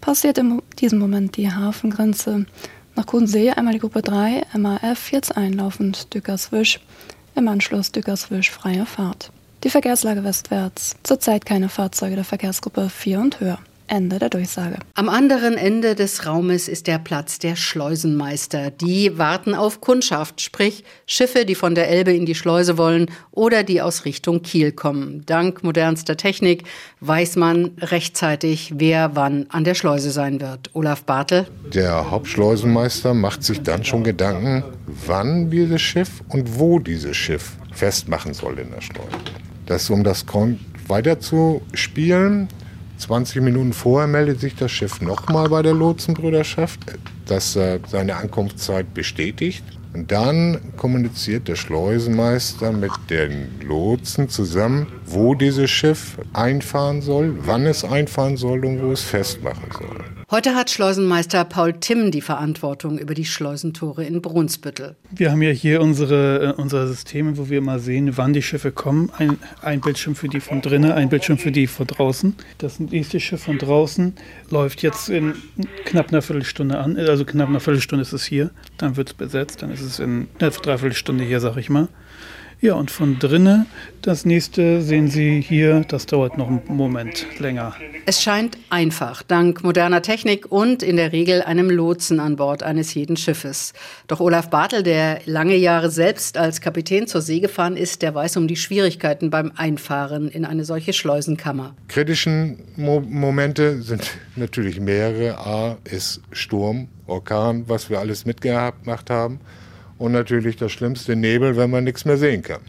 [0.00, 2.46] passiert in diesem Moment die Hafengrenze.
[2.94, 6.80] Nach Kudensee einmal die Gruppe 3, MAF, jetzt einlaufend Dückerswisch,
[7.34, 9.32] im Anschluss Dückerswisch freie Fahrt.
[9.64, 13.58] Die Verkehrslage westwärts, zurzeit keine Fahrzeuge der Verkehrsgruppe 4 und höher.
[13.90, 14.76] Ende der Durchsage.
[14.94, 18.70] Am anderen Ende des Raumes ist der Platz der Schleusenmeister.
[18.70, 23.64] Die warten auf Kundschaft, sprich Schiffe, die von der Elbe in die Schleuse wollen oder
[23.64, 25.26] die aus Richtung Kiel kommen.
[25.26, 26.62] Dank modernster Technik
[27.00, 30.70] weiß man rechtzeitig, wer wann an der Schleuse sein wird.
[30.72, 31.48] Olaf Bartel.
[31.74, 38.34] Der Hauptschleusenmeister macht sich dann schon Gedanken, wann dieses Schiff und wo dieses Schiff festmachen
[38.34, 39.08] soll in der Schleuse.
[39.66, 40.24] Das, um das
[40.86, 42.48] weiter zu spielen,
[43.00, 46.80] 20 Minuten vorher meldet sich das Schiff nochmal bei der Lotsenbrüderschaft,
[47.26, 49.64] dass äh, seine Ankunftszeit bestätigt.
[49.92, 57.66] Und dann kommuniziert der Schleusenmeister mit den Lotsen zusammen, wo dieses Schiff einfahren soll, wann
[57.66, 60.19] es einfahren soll und wo es festmachen soll.
[60.32, 64.94] Heute hat Schleusenmeister Paul Timm die Verantwortung über die Schleusentore in Brunsbüttel.
[65.10, 68.70] Wir haben ja hier unsere, äh, unsere Systeme, wo wir mal sehen, wann die Schiffe
[68.70, 69.10] kommen.
[69.18, 72.36] Ein, ein Bildschirm für die von drinnen, ein Bildschirm für die von draußen.
[72.58, 74.14] Das nächste Schiff von draußen
[74.50, 75.34] läuft jetzt in
[75.84, 76.96] knapp einer Viertelstunde an.
[76.96, 78.50] Also knapp einer Viertelstunde ist es hier.
[78.78, 79.62] Dann wird es besetzt.
[79.62, 81.88] Dann ist es in einer Dreiviertelstunde hier, sag ich mal.
[82.62, 83.64] Ja, und von drinnen,
[84.02, 87.74] das nächste sehen Sie hier, das dauert noch einen Moment länger.
[88.04, 92.92] Es scheint einfach, dank moderner Technik und in der Regel einem Lotsen an Bord eines
[92.92, 93.72] jeden Schiffes.
[94.08, 98.36] Doch Olaf Bartel, der lange Jahre selbst als Kapitän zur See gefahren ist, der weiß
[98.36, 101.74] um die Schwierigkeiten beim Einfahren in eine solche Schleusenkammer.
[101.88, 104.02] Kritischen Mo Momente sind
[104.36, 105.38] natürlich mehrere.
[105.38, 109.40] A ist Sturm, Orkan, was wir alles mitgemacht haben
[110.00, 112.62] und natürlich das schlimmste Nebel, wenn man nichts mehr sehen kann.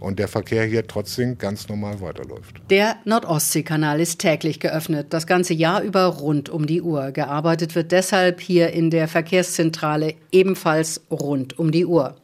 [0.00, 2.60] Und der Verkehr hier trotzdem ganz normal weiterläuft.
[2.70, 7.12] Der Nordostseekanal ist täglich geöffnet, das ganze Jahr über rund um die Uhr.
[7.12, 12.16] Gearbeitet wird deshalb hier in der Verkehrszentrale ebenfalls rund um die Uhr.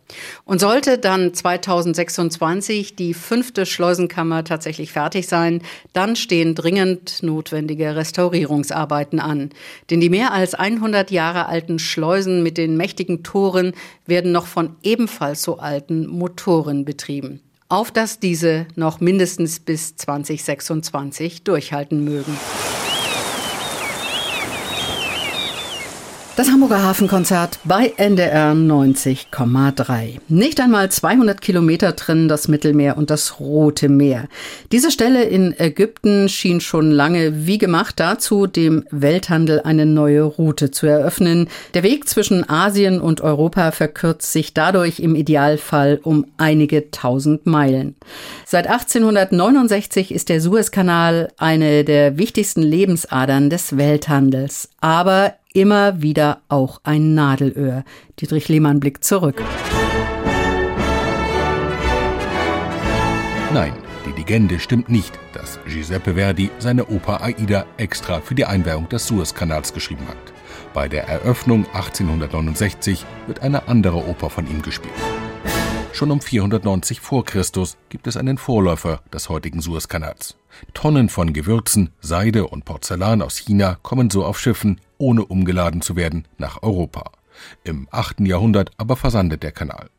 [0.45, 5.63] Und sollte dann 2026 die fünfte Schleusenkammer tatsächlich fertig sein,
[5.93, 9.51] dann stehen dringend notwendige Restaurierungsarbeiten an.
[9.91, 13.73] Denn die mehr als 100 Jahre alten Schleusen mit den mächtigen Toren
[14.07, 17.41] werden noch von ebenfalls so alten Motoren betrieben.
[17.75, 22.33] Auf dass diese noch mindestens bis 2026 durchhalten mögen.
[26.37, 30.19] Das Hamburger Hafenkonzert bei NDR 90,3.
[30.27, 34.27] Nicht einmal 200 Kilometer trennen das Mittelmeer und das Rote Meer.
[34.73, 40.73] Diese Stelle in Ägypten schien schon lange wie gemacht dazu, dem Welthandel eine neue Route
[40.73, 41.49] zu eröffnen.
[41.75, 47.95] Der Weg zwischen Asien und Europa verkürzt sich dadurch im Idealfall um einige tausend Meilen.
[48.45, 54.71] Seit 1869 ist der Suezkanal eine der wichtigsten Lebensadern des Welthandels.
[54.81, 57.85] Aber immer wieder auch ein Nadelöhr.
[58.21, 59.43] Dietrich Lehmann blickt zurück.
[63.55, 63.73] Nein,
[64.05, 69.07] die Legende stimmt nicht, dass Giuseppe Verdi seine Oper Aida extra für die Einweihung des
[69.07, 70.17] Suezkanals geschrieben hat.
[70.75, 74.93] Bei der Eröffnung 1869 wird eine andere Oper von ihm gespielt.
[75.93, 80.37] Schon um 490 vor Christus gibt es einen Vorläufer des heutigen Suezkanals.
[80.73, 85.97] Tonnen von Gewürzen, Seide und Porzellan aus China kommen so auf Schiffen, ohne umgeladen zu
[85.97, 87.13] werden, nach Europa.
[87.63, 88.21] Im 8.
[88.21, 89.91] Jahrhundert aber versandet der Kanal.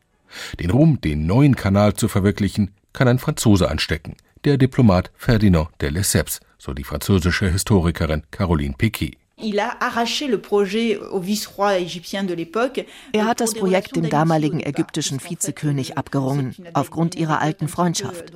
[0.58, 5.90] Den Ruhm, den neuen Kanal zu verwirklichen, kann ein Franzose anstecken, der Diplomat Ferdinand de
[5.90, 9.16] Lesseps, so die französische Historikerin Caroline Piquet.
[13.12, 18.32] Er hat das Projekt dem damaligen ägyptischen Vizekönig abgerungen, aufgrund ihrer alten Freundschaft.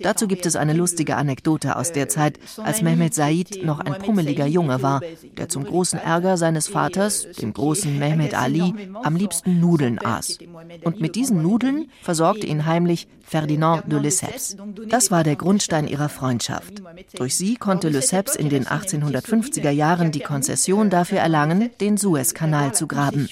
[0.00, 4.46] Dazu gibt es eine lustige Anekdote aus der Zeit, als Mehmet Said noch ein pummeliger
[4.46, 5.02] Junge war,
[5.36, 8.72] der zum großen Ärger seines Vaters, dem großen Mehmet Ali,
[9.02, 10.38] am liebsten Nudeln aß.
[10.82, 14.56] Und mit diesen Nudeln versorgte ihn heimlich Ferdinand de Lesseps.
[14.88, 16.82] Das war der Grundstein ihrer Freundschaft.
[17.16, 22.86] Durch sie konnte Lesseps in den 1850er Jahren die Konzession dafür erlangen, den Suezkanal zu
[22.86, 23.26] graben.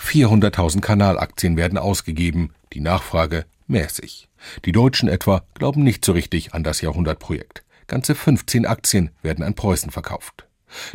[0.00, 4.30] 400.000 Kanalaktien werden ausgegeben, die Nachfrage mäßig.
[4.64, 7.62] Die Deutschen etwa glauben nicht so richtig an das Jahrhundertprojekt.
[7.86, 10.46] Ganze 15 Aktien werden an Preußen verkauft.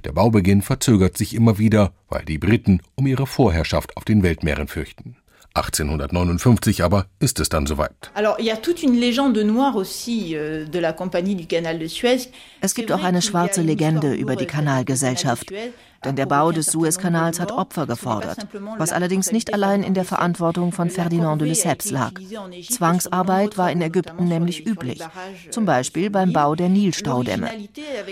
[0.04, 4.68] Der Baubeginn verzögert sich immer wieder, weil die Briten um ihre Vorherrschaft auf den Weltmeeren
[4.68, 5.16] fürchten.
[5.54, 8.12] 1859 aber ist es dann soweit.
[8.16, 8.36] Euh,
[12.62, 15.52] es gibt auch eine schwarze Legende über die Kanalgesellschaft.
[16.06, 18.48] Denn der Bau des Suezkanals hat Opfer gefordert,
[18.78, 22.14] was allerdings nicht allein in der Verantwortung von Ferdinand de Lesseps lag.
[22.70, 25.02] Zwangsarbeit war in Ägypten nämlich üblich,
[25.52, 27.50] zum Beispiel beim Bau der Nilstaudämme.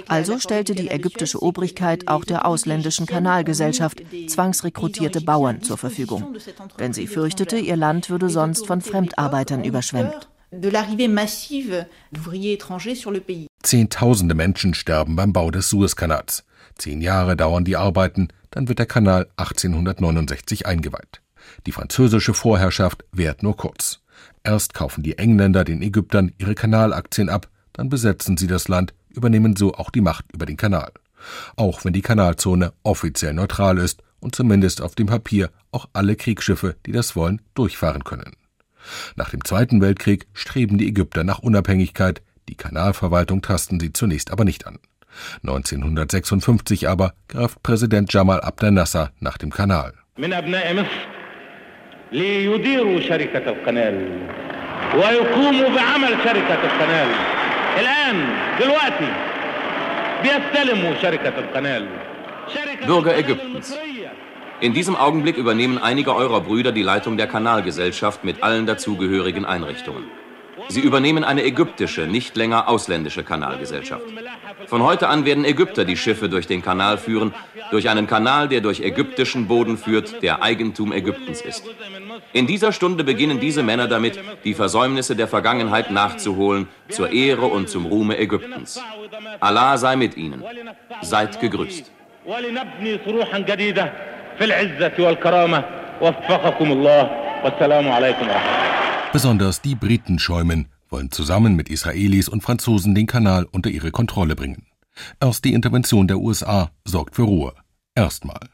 [0.07, 6.35] Also stellte die ägyptische Obrigkeit auch der ausländischen Kanalgesellschaft zwangsrekrutierte Bauern zur Verfügung,
[6.79, 10.27] denn sie fürchtete, ihr Land würde sonst von Fremdarbeitern überschwemmt.
[13.63, 16.46] Zehntausende Menschen sterben beim Bau des Suezkanals.
[16.77, 21.21] Zehn Jahre dauern die Arbeiten, dann wird der Kanal 1869 eingeweiht.
[21.65, 24.01] Die französische Vorherrschaft währt nur kurz.
[24.43, 29.55] Erst kaufen die Engländer den Ägyptern ihre Kanalaktien ab, dann besetzen sie das Land, übernehmen
[29.55, 30.91] so auch die Macht über den Kanal.
[31.55, 36.75] Auch wenn die Kanalzone offiziell neutral ist und zumindest auf dem Papier auch alle Kriegsschiffe,
[36.85, 38.35] die das wollen, durchfahren können.
[39.15, 44.45] Nach dem Zweiten Weltkrieg streben die Ägypter nach Unabhängigkeit, die Kanalverwaltung tasten sie zunächst aber
[44.45, 44.79] nicht an.
[45.43, 49.93] 1956 aber greift Präsident Jamal Abdel Nasser nach dem Kanal.
[62.85, 63.77] Bürger Ägyptens.
[64.59, 70.05] In diesem Augenblick übernehmen einige eurer Brüder die Leitung der Kanalgesellschaft mit allen dazugehörigen Einrichtungen.
[70.69, 74.03] Sie übernehmen eine ägyptische, nicht länger ausländische Kanalgesellschaft.
[74.65, 77.33] Von heute an werden Ägypter die Schiffe durch den Kanal führen,
[77.71, 81.63] durch einen Kanal, der durch ägyptischen Boden führt, der Eigentum Ägyptens ist.
[82.33, 87.69] In dieser Stunde beginnen diese Männer damit, die Versäumnisse der Vergangenheit nachzuholen, zur Ehre und
[87.69, 88.81] zum Ruhme Ägyptens.
[89.39, 90.43] Allah sei mit ihnen.
[91.01, 91.91] Seid gegrüßt.
[99.11, 104.35] Besonders die Briten schäumen, wollen zusammen mit Israelis und Franzosen den Kanal unter ihre Kontrolle
[104.35, 104.67] bringen.
[105.19, 107.53] Erst die Intervention der USA sorgt für Ruhe.
[107.95, 108.49] Erstmal.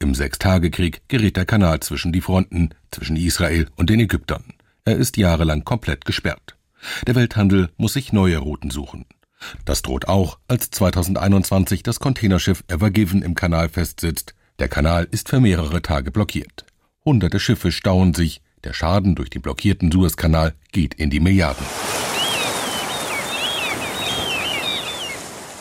[0.00, 4.44] Im Sechstagekrieg gerät der Kanal zwischen die Fronten, zwischen Israel und den Ägyptern.
[4.84, 6.56] Er ist jahrelang komplett gesperrt.
[7.06, 9.06] Der Welthandel muss sich neue Routen suchen.
[9.64, 14.34] Das droht auch, als 2021 das Containerschiff Ever Given im Kanal festsitzt.
[14.58, 16.64] Der Kanal ist für mehrere Tage blockiert.
[17.06, 21.62] Hunderte Schiffe stauen sich, der Schaden durch den blockierten Suezkanal geht in die Milliarden.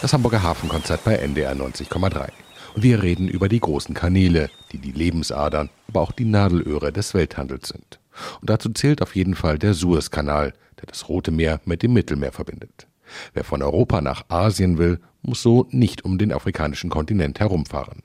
[0.02, 2.30] Das Hamburger Hafenkonzert bei NDR 90,3.
[2.76, 7.14] Und wir reden über die großen Kanäle, die die Lebensadern, aber auch die Nadelöhre des
[7.14, 8.00] Welthandels sind.
[8.40, 12.32] Und dazu zählt auf jeden Fall der Suezkanal, der das Rote Meer mit dem Mittelmeer
[12.32, 12.88] verbindet.
[13.34, 18.02] Wer von Europa nach Asien will, muss so nicht um den afrikanischen Kontinent herumfahren.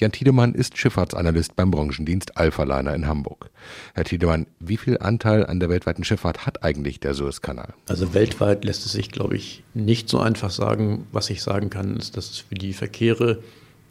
[0.00, 3.50] Jan Tiedemann ist Schifffahrtsanalyst beim Branchendienst Alphaliner in Hamburg.
[3.92, 7.74] Herr Tiedemann, wie viel Anteil an der weltweiten Schifffahrt hat eigentlich der Suezkanal?
[7.86, 11.06] Also weltweit lässt es sich, glaube ich, nicht so einfach sagen.
[11.12, 13.42] Was ich sagen kann, ist, dass es für die Verkehre,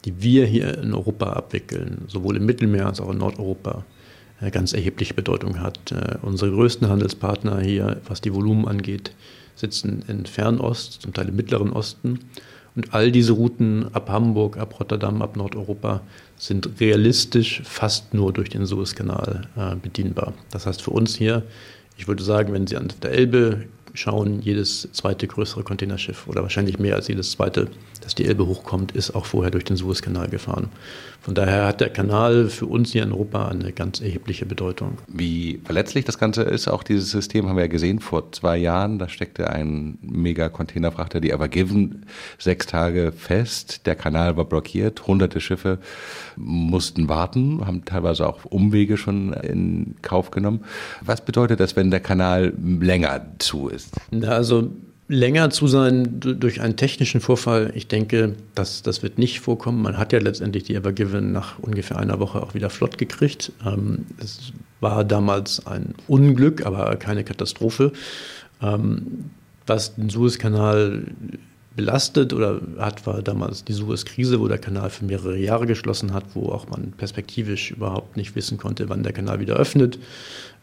[0.04, 3.86] die wir hier in Europa abwickeln, sowohl im Mittelmeer als auch in Nordeuropa,
[4.42, 5.92] äh, ganz erhebliche Bedeutung hat.
[5.92, 9.12] Äh, unsere größten Handelspartner hier, was die Volumen angeht,
[9.54, 12.22] sitzen in Fernost, zum Teil im Mittleren Osten.
[12.76, 16.02] Und all diese Routen ab Hamburg, ab Rotterdam, ab Nordeuropa
[16.38, 20.34] sind realistisch fast nur durch den Suezkanal äh, bedienbar.
[20.52, 21.44] Das heißt für uns hier,
[21.98, 26.80] ich würde sagen, wenn Sie an der Elbe schauen, jedes zweite größere Containerschiff oder wahrscheinlich
[26.80, 27.68] mehr als jedes zweite,
[28.02, 30.70] das die Elbe hochkommt, ist auch vorher durch den Suezkanal gefahren.
[31.22, 34.98] Von daher hat der Kanal für uns hier in Europa eine ganz erhebliche Bedeutung.
[35.08, 39.00] Wie verletzlich das Ganze ist, auch dieses System haben wir ja gesehen vor zwei Jahren.
[39.00, 42.06] Da steckte ein Mega-Containerfrachter, die Evergiven,
[42.38, 43.86] sechs Tage fest.
[43.86, 45.08] Der Kanal war blockiert.
[45.08, 45.80] Hunderte Schiffe
[46.38, 50.62] mussten warten, haben teilweise auch Umwege schon in Kauf genommen.
[51.02, 53.89] Was bedeutet das, wenn der Kanal länger zu ist?
[54.22, 54.72] Also
[55.10, 59.82] länger zu sein durch einen technischen Vorfall, ich denke, das, das wird nicht vorkommen.
[59.82, 63.52] Man hat ja letztendlich die Evergiven nach ungefähr einer Woche auch wieder flott gekriegt.
[63.66, 67.92] Ähm, es war damals ein Unglück, aber keine Katastrophe.
[68.62, 69.32] Ähm,
[69.66, 71.04] was den Suezkanal
[71.76, 76.26] belastet oder hat, war damals die Suez-Krise, wo der Kanal für mehrere Jahre geschlossen hat,
[76.34, 79.98] wo auch man perspektivisch überhaupt nicht wissen konnte, wann der Kanal wieder öffnet.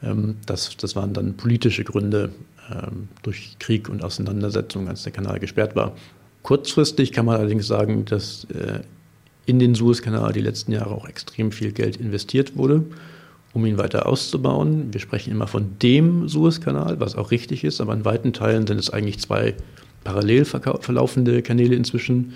[0.03, 2.31] Ähm, das, das waren dann politische Gründe,
[3.23, 5.95] durch Krieg und Auseinandersetzungen, als der Kanal gesperrt war.
[6.43, 8.81] Kurzfristig kann man allerdings sagen, dass äh,
[9.47, 12.85] in den Suezkanal die letzten Jahre auch extrem viel Geld investiert wurde,
[13.53, 14.93] um ihn weiter auszubauen.
[14.93, 18.79] Wir sprechen immer von dem Suezkanal, was auch richtig ist, aber in weiten Teilen sind
[18.79, 19.55] es eigentlich zwei
[20.05, 22.35] parallel verlaufende Kanäle inzwischen,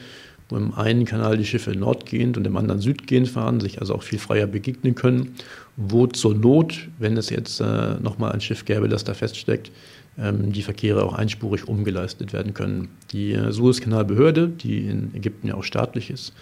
[0.48, 4.02] wo im einen Kanal die Schiffe nordgehend und im anderen südgehend fahren, sich also auch
[4.02, 5.34] viel freier begegnen können,
[5.76, 9.74] wo zur Not, wenn es jetzt äh, nochmal ein Schiff gäbe, das da feststeckt, ähm,
[10.20, 12.88] die Verkehre auch einspurig umgeleistet werden können.
[13.12, 16.34] Die äh, Suezkanalbehörde, die in Ägypten ja auch staatlich ist,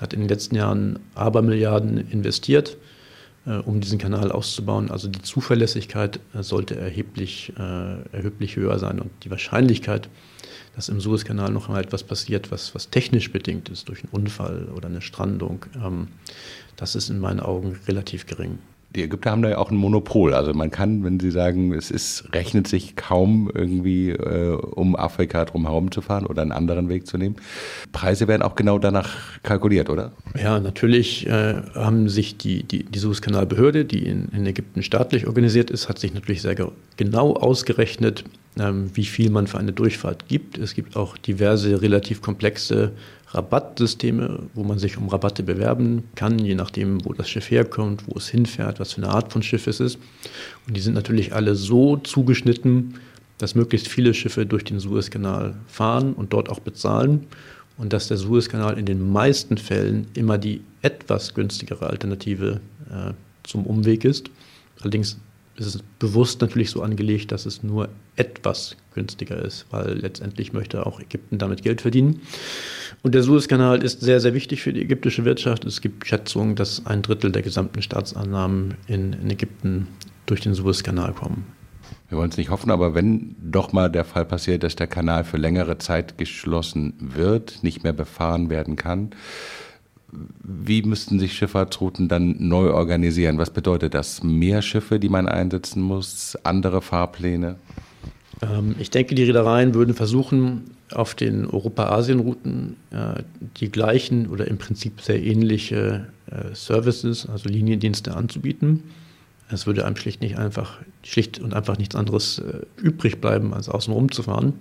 [0.00, 2.76] hat in den letzten Jahren Abermilliarden investiert,
[3.46, 4.90] äh, um diesen Kanal auszubauen.
[4.90, 10.08] Also die Zuverlässigkeit äh, sollte erheblich, erheblich höher sein und die Wahrscheinlichkeit,
[10.74, 14.68] dass im Suezkanal noch mal etwas passiert, was, was technisch bedingt ist, durch einen Unfall
[14.74, 16.08] oder eine Strandung, ähm,
[16.76, 18.58] das ist in meinen Augen relativ gering
[18.94, 20.34] die Ägypter haben da ja auch ein Monopol.
[20.34, 25.44] Also man kann, wenn sie sagen, es ist, rechnet sich kaum irgendwie, äh, um Afrika
[25.44, 27.36] drumherum zu fahren oder einen anderen Weg zu nehmen.
[27.92, 29.10] Preise werden auch genau danach
[29.42, 30.12] kalkuliert, oder?
[30.40, 35.70] Ja, natürlich äh, haben sich die, die, die Suezkanalbehörde, die in, in Ägypten staatlich organisiert
[35.70, 36.56] ist, hat sich natürlich sehr
[36.96, 38.24] genau ausgerechnet,
[38.58, 40.58] ähm, wie viel man für eine Durchfahrt gibt.
[40.58, 42.90] Es gibt auch diverse relativ komplexe
[43.32, 48.18] Rabattsysteme, wo man sich um Rabatte bewerben kann, je nachdem, wo das Schiff herkommt, wo
[48.18, 49.98] es hinfährt, was für eine Art von Schiff es ist.
[50.66, 52.94] Und die sind natürlich alle so zugeschnitten,
[53.38, 57.26] dass möglichst viele Schiffe durch den Suezkanal fahren und dort auch bezahlen
[57.78, 62.60] und dass der Suezkanal in den meisten Fällen immer die etwas günstigere Alternative
[62.90, 63.12] äh,
[63.44, 64.28] zum Umweg ist.
[64.80, 65.18] Allerdings
[65.60, 70.86] ist es bewusst natürlich so angelegt, dass es nur etwas günstiger ist, weil letztendlich möchte
[70.86, 72.22] auch Ägypten damit Geld verdienen.
[73.02, 75.64] Und der Suezkanal ist sehr, sehr wichtig für die ägyptische Wirtschaft.
[75.64, 79.88] Es gibt Schätzungen, dass ein Drittel der gesamten Staatsannahmen in, in Ägypten
[80.26, 81.46] durch den Suezkanal kommen.
[82.08, 85.24] Wir wollen es nicht hoffen, aber wenn doch mal der Fall passiert, dass der Kanal
[85.24, 89.10] für längere Zeit geschlossen wird, nicht mehr befahren werden kann,
[90.42, 93.38] wie müssten sich Schifffahrtsrouten dann neu organisieren?
[93.38, 94.22] Was bedeutet das?
[94.22, 97.56] Mehr Schiffe, die man einsetzen muss, andere Fahrpläne?
[98.42, 103.22] Ähm, ich denke, die Reedereien würden versuchen, auf den Europa-Asien-Routen äh,
[103.58, 108.82] die gleichen oder im Prinzip sehr ähnliche äh, Services, also Liniendienste anzubieten.
[109.52, 113.68] Es würde einem schlicht nicht einfach, schlicht und einfach nichts anderes äh, übrig bleiben, als
[113.68, 114.54] außen rumzufahren.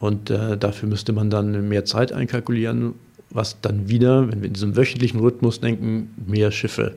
[0.00, 2.94] Und äh, dafür müsste man dann mehr Zeit einkalkulieren
[3.34, 6.94] was dann wieder, wenn wir in diesem wöchentlichen Rhythmus denken, mehr Schiffe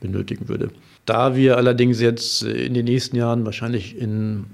[0.00, 0.70] benötigen würde.
[1.06, 4.44] Da wir allerdings jetzt in den nächsten Jahren wahrscheinlich in,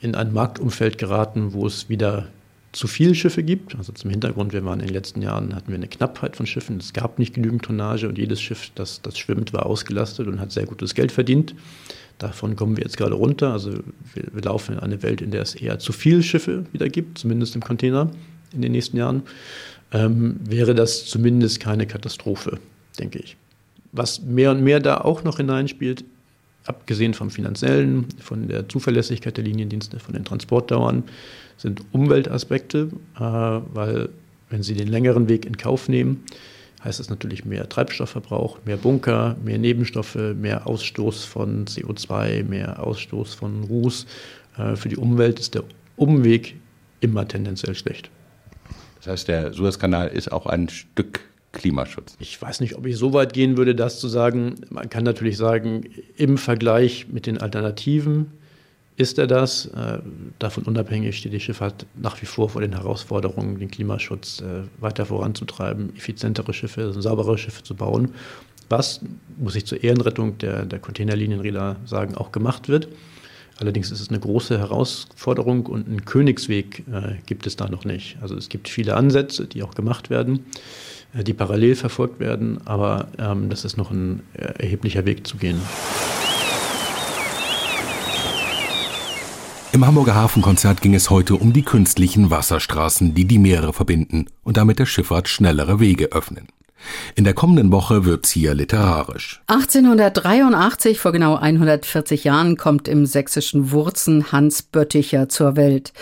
[0.00, 2.26] in ein Marktumfeld geraten, wo es wieder
[2.72, 3.76] zu viele Schiffe gibt.
[3.76, 6.78] Also zum Hintergrund, wir waren in den letzten Jahren, hatten wir eine Knappheit von Schiffen.
[6.78, 10.50] Es gab nicht genügend Tonnage und jedes Schiff, das, das schwimmt, war ausgelastet und hat
[10.50, 11.54] sehr gutes Geld verdient.
[12.18, 13.52] Davon kommen wir jetzt gerade runter.
[13.52, 13.72] Also
[14.14, 17.18] wir, wir laufen in eine Welt, in der es eher zu viele Schiffe wieder gibt,
[17.18, 18.10] zumindest im Container
[18.52, 19.22] in den nächsten Jahren
[19.94, 22.58] ähm, wäre das zumindest keine Katastrophe,
[22.98, 23.36] denke ich.
[23.92, 26.04] Was mehr und mehr da auch noch hineinspielt,
[26.66, 31.04] abgesehen vom finanziellen, von der Zuverlässigkeit der Liniendienste, von den Transportdauern,
[31.56, 34.08] sind Umweltaspekte, äh, weil
[34.50, 36.24] wenn Sie den längeren Weg in Kauf nehmen,
[36.82, 43.34] heißt das natürlich mehr Treibstoffverbrauch, mehr Bunker, mehr Nebenstoffe, mehr Ausstoß von CO2, mehr Ausstoß
[43.34, 44.06] von Ruß.
[44.58, 45.62] Äh, für die Umwelt ist der
[45.96, 46.56] Umweg
[47.00, 48.10] immer tendenziell schlecht.
[49.04, 51.20] Das heißt, der Suezkanal ist auch ein Stück
[51.52, 52.16] Klimaschutz.
[52.18, 54.56] Ich weiß nicht, ob ich so weit gehen würde, das zu sagen.
[54.70, 55.84] Man kann natürlich sagen,
[56.16, 58.32] im Vergleich mit den Alternativen
[58.96, 59.66] ist er das.
[59.66, 59.98] Äh,
[60.38, 65.06] davon unabhängig steht die Schifffahrt nach wie vor vor den Herausforderungen, den Klimaschutz äh, weiter
[65.06, 68.14] voranzutreiben, effizientere Schiffe, saubere Schiffe zu bauen.
[68.68, 69.00] Was,
[69.36, 72.88] muss ich zur Ehrenrettung der, der Containerlinienräder sagen, auch gemacht wird.
[73.64, 78.18] Allerdings ist es eine große Herausforderung und einen Königsweg äh, gibt es da noch nicht.
[78.20, 80.44] Also es gibt viele Ansätze, die auch gemacht werden.
[81.14, 85.38] Äh, die parallel verfolgt werden, aber ähm, das ist noch ein äh, erheblicher Weg zu
[85.38, 85.58] gehen.
[89.72, 94.58] Im Hamburger Hafenkonzert ging es heute um die künstlichen Wasserstraßen, die die Meere verbinden und
[94.58, 96.48] damit der Schifffahrt schnellere Wege öffnen.
[97.14, 99.42] In der kommenden Woche wird's hier literarisch.
[99.46, 105.92] 1883, vor genau 140 Jahren, kommt im sächsischen Wurzen Hans Bötticher zur Welt.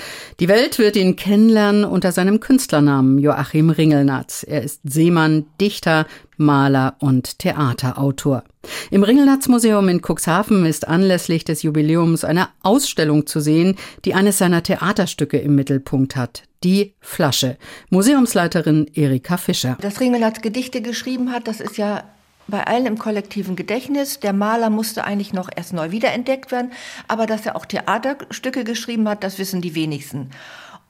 [0.40, 4.44] Die Welt wird ihn kennenlernen unter seinem Künstlernamen Joachim Ringelnatz.
[4.46, 6.06] Er ist Seemann, Dichter,
[6.44, 8.44] Maler und Theaterautor.
[8.90, 14.62] Im Ringelnatz-Museum in Cuxhaven ist anlässlich des Jubiläums eine Ausstellung zu sehen, die eines seiner
[14.62, 16.44] Theaterstücke im Mittelpunkt hat.
[16.62, 17.56] Die Flasche.
[17.90, 19.78] Museumsleiterin Erika Fischer.
[19.80, 22.04] Dass Ringelnatz Gedichte geschrieben hat, das ist ja
[22.48, 24.20] bei allen im kollektiven Gedächtnis.
[24.20, 26.72] Der Maler musste eigentlich noch erst neu wiederentdeckt werden,
[27.08, 30.30] aber dass er auch Theaterstücke geschrieben hat, das wissen die wenigsten.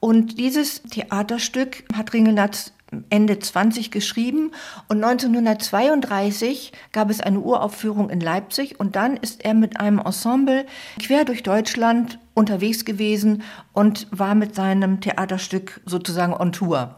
[0.00, 2.72] Und dieses Theaterstück hat Ringelnatz
[3.10, 4.52] Ende 20 geschrieben
[4.88, 10.66] und 1932 gab es eine Uraufführung in Leipzig und dann ist er mit einem Ensemble
[11.00, 16.96] quer durch Deutschland unterwegs gewesen und war mit seinem Theaterstück sozusagen on Tour.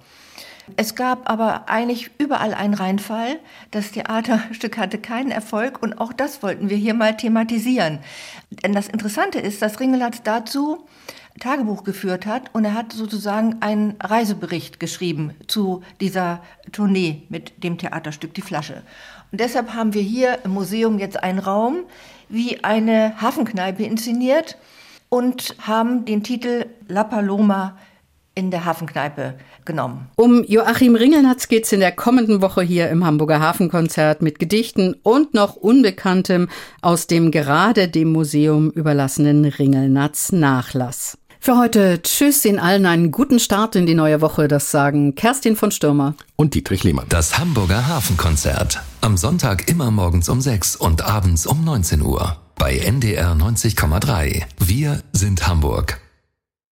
[0.77, 3.39] Es gab aber eigentlich überall einen Reinfall.
[3.71, 7.99] Das Theaterstück hatte keinen Erfolg und auch das wollten wir hier mal thematisieren.
[8.51, 10.87] Denn das Interessante ist, dass Ringelhardt dazu
[11.41, 16.41] Tagebuch geführt hat und er hat sozusagen einen Reisebericht geschrieben zu dieser
[16.72, 18.82] Tournee mit dem Theaterstück Die Flasche.
[19.32, 21.85] Und deshalb haben wir hier im Museum jetzt einen Raum
[22.28, 24.57] wie eine Hafenkneipe inszeniert
[25.09, 27.76] und haben den Titel La Paloma
[28.35, 30.09] in der Hafenkneipe genommen.
[30.16, 34.95] Um Joachim Ringelnatz geht es in der kommenden Woche hier im Hamburger Hafenkonzert mit Gedichten
[35.03, 36.49] und noch Unbekanntem
[36.82, 41.18] aus dem gerade dem Museum überlassenen Ringelnatz Nachlass.
[41.45, 44.49] Für heute Tschüss, in allen einen guten Start in die neue Woche.
[44.49, 47.05] Das sagen Kerstin von Stürmer und Dietrich Lehmann.
[47.11, 48.81] Das Hamburger Hafenkonzert.
[49.03, 52.39] Am Sonntag immer morgens um 6 und abends um 19 Uhr.
[52.55, 54.45] Bei NDR 90,3.
[54.59, 56.01] Wir sind Hamburg.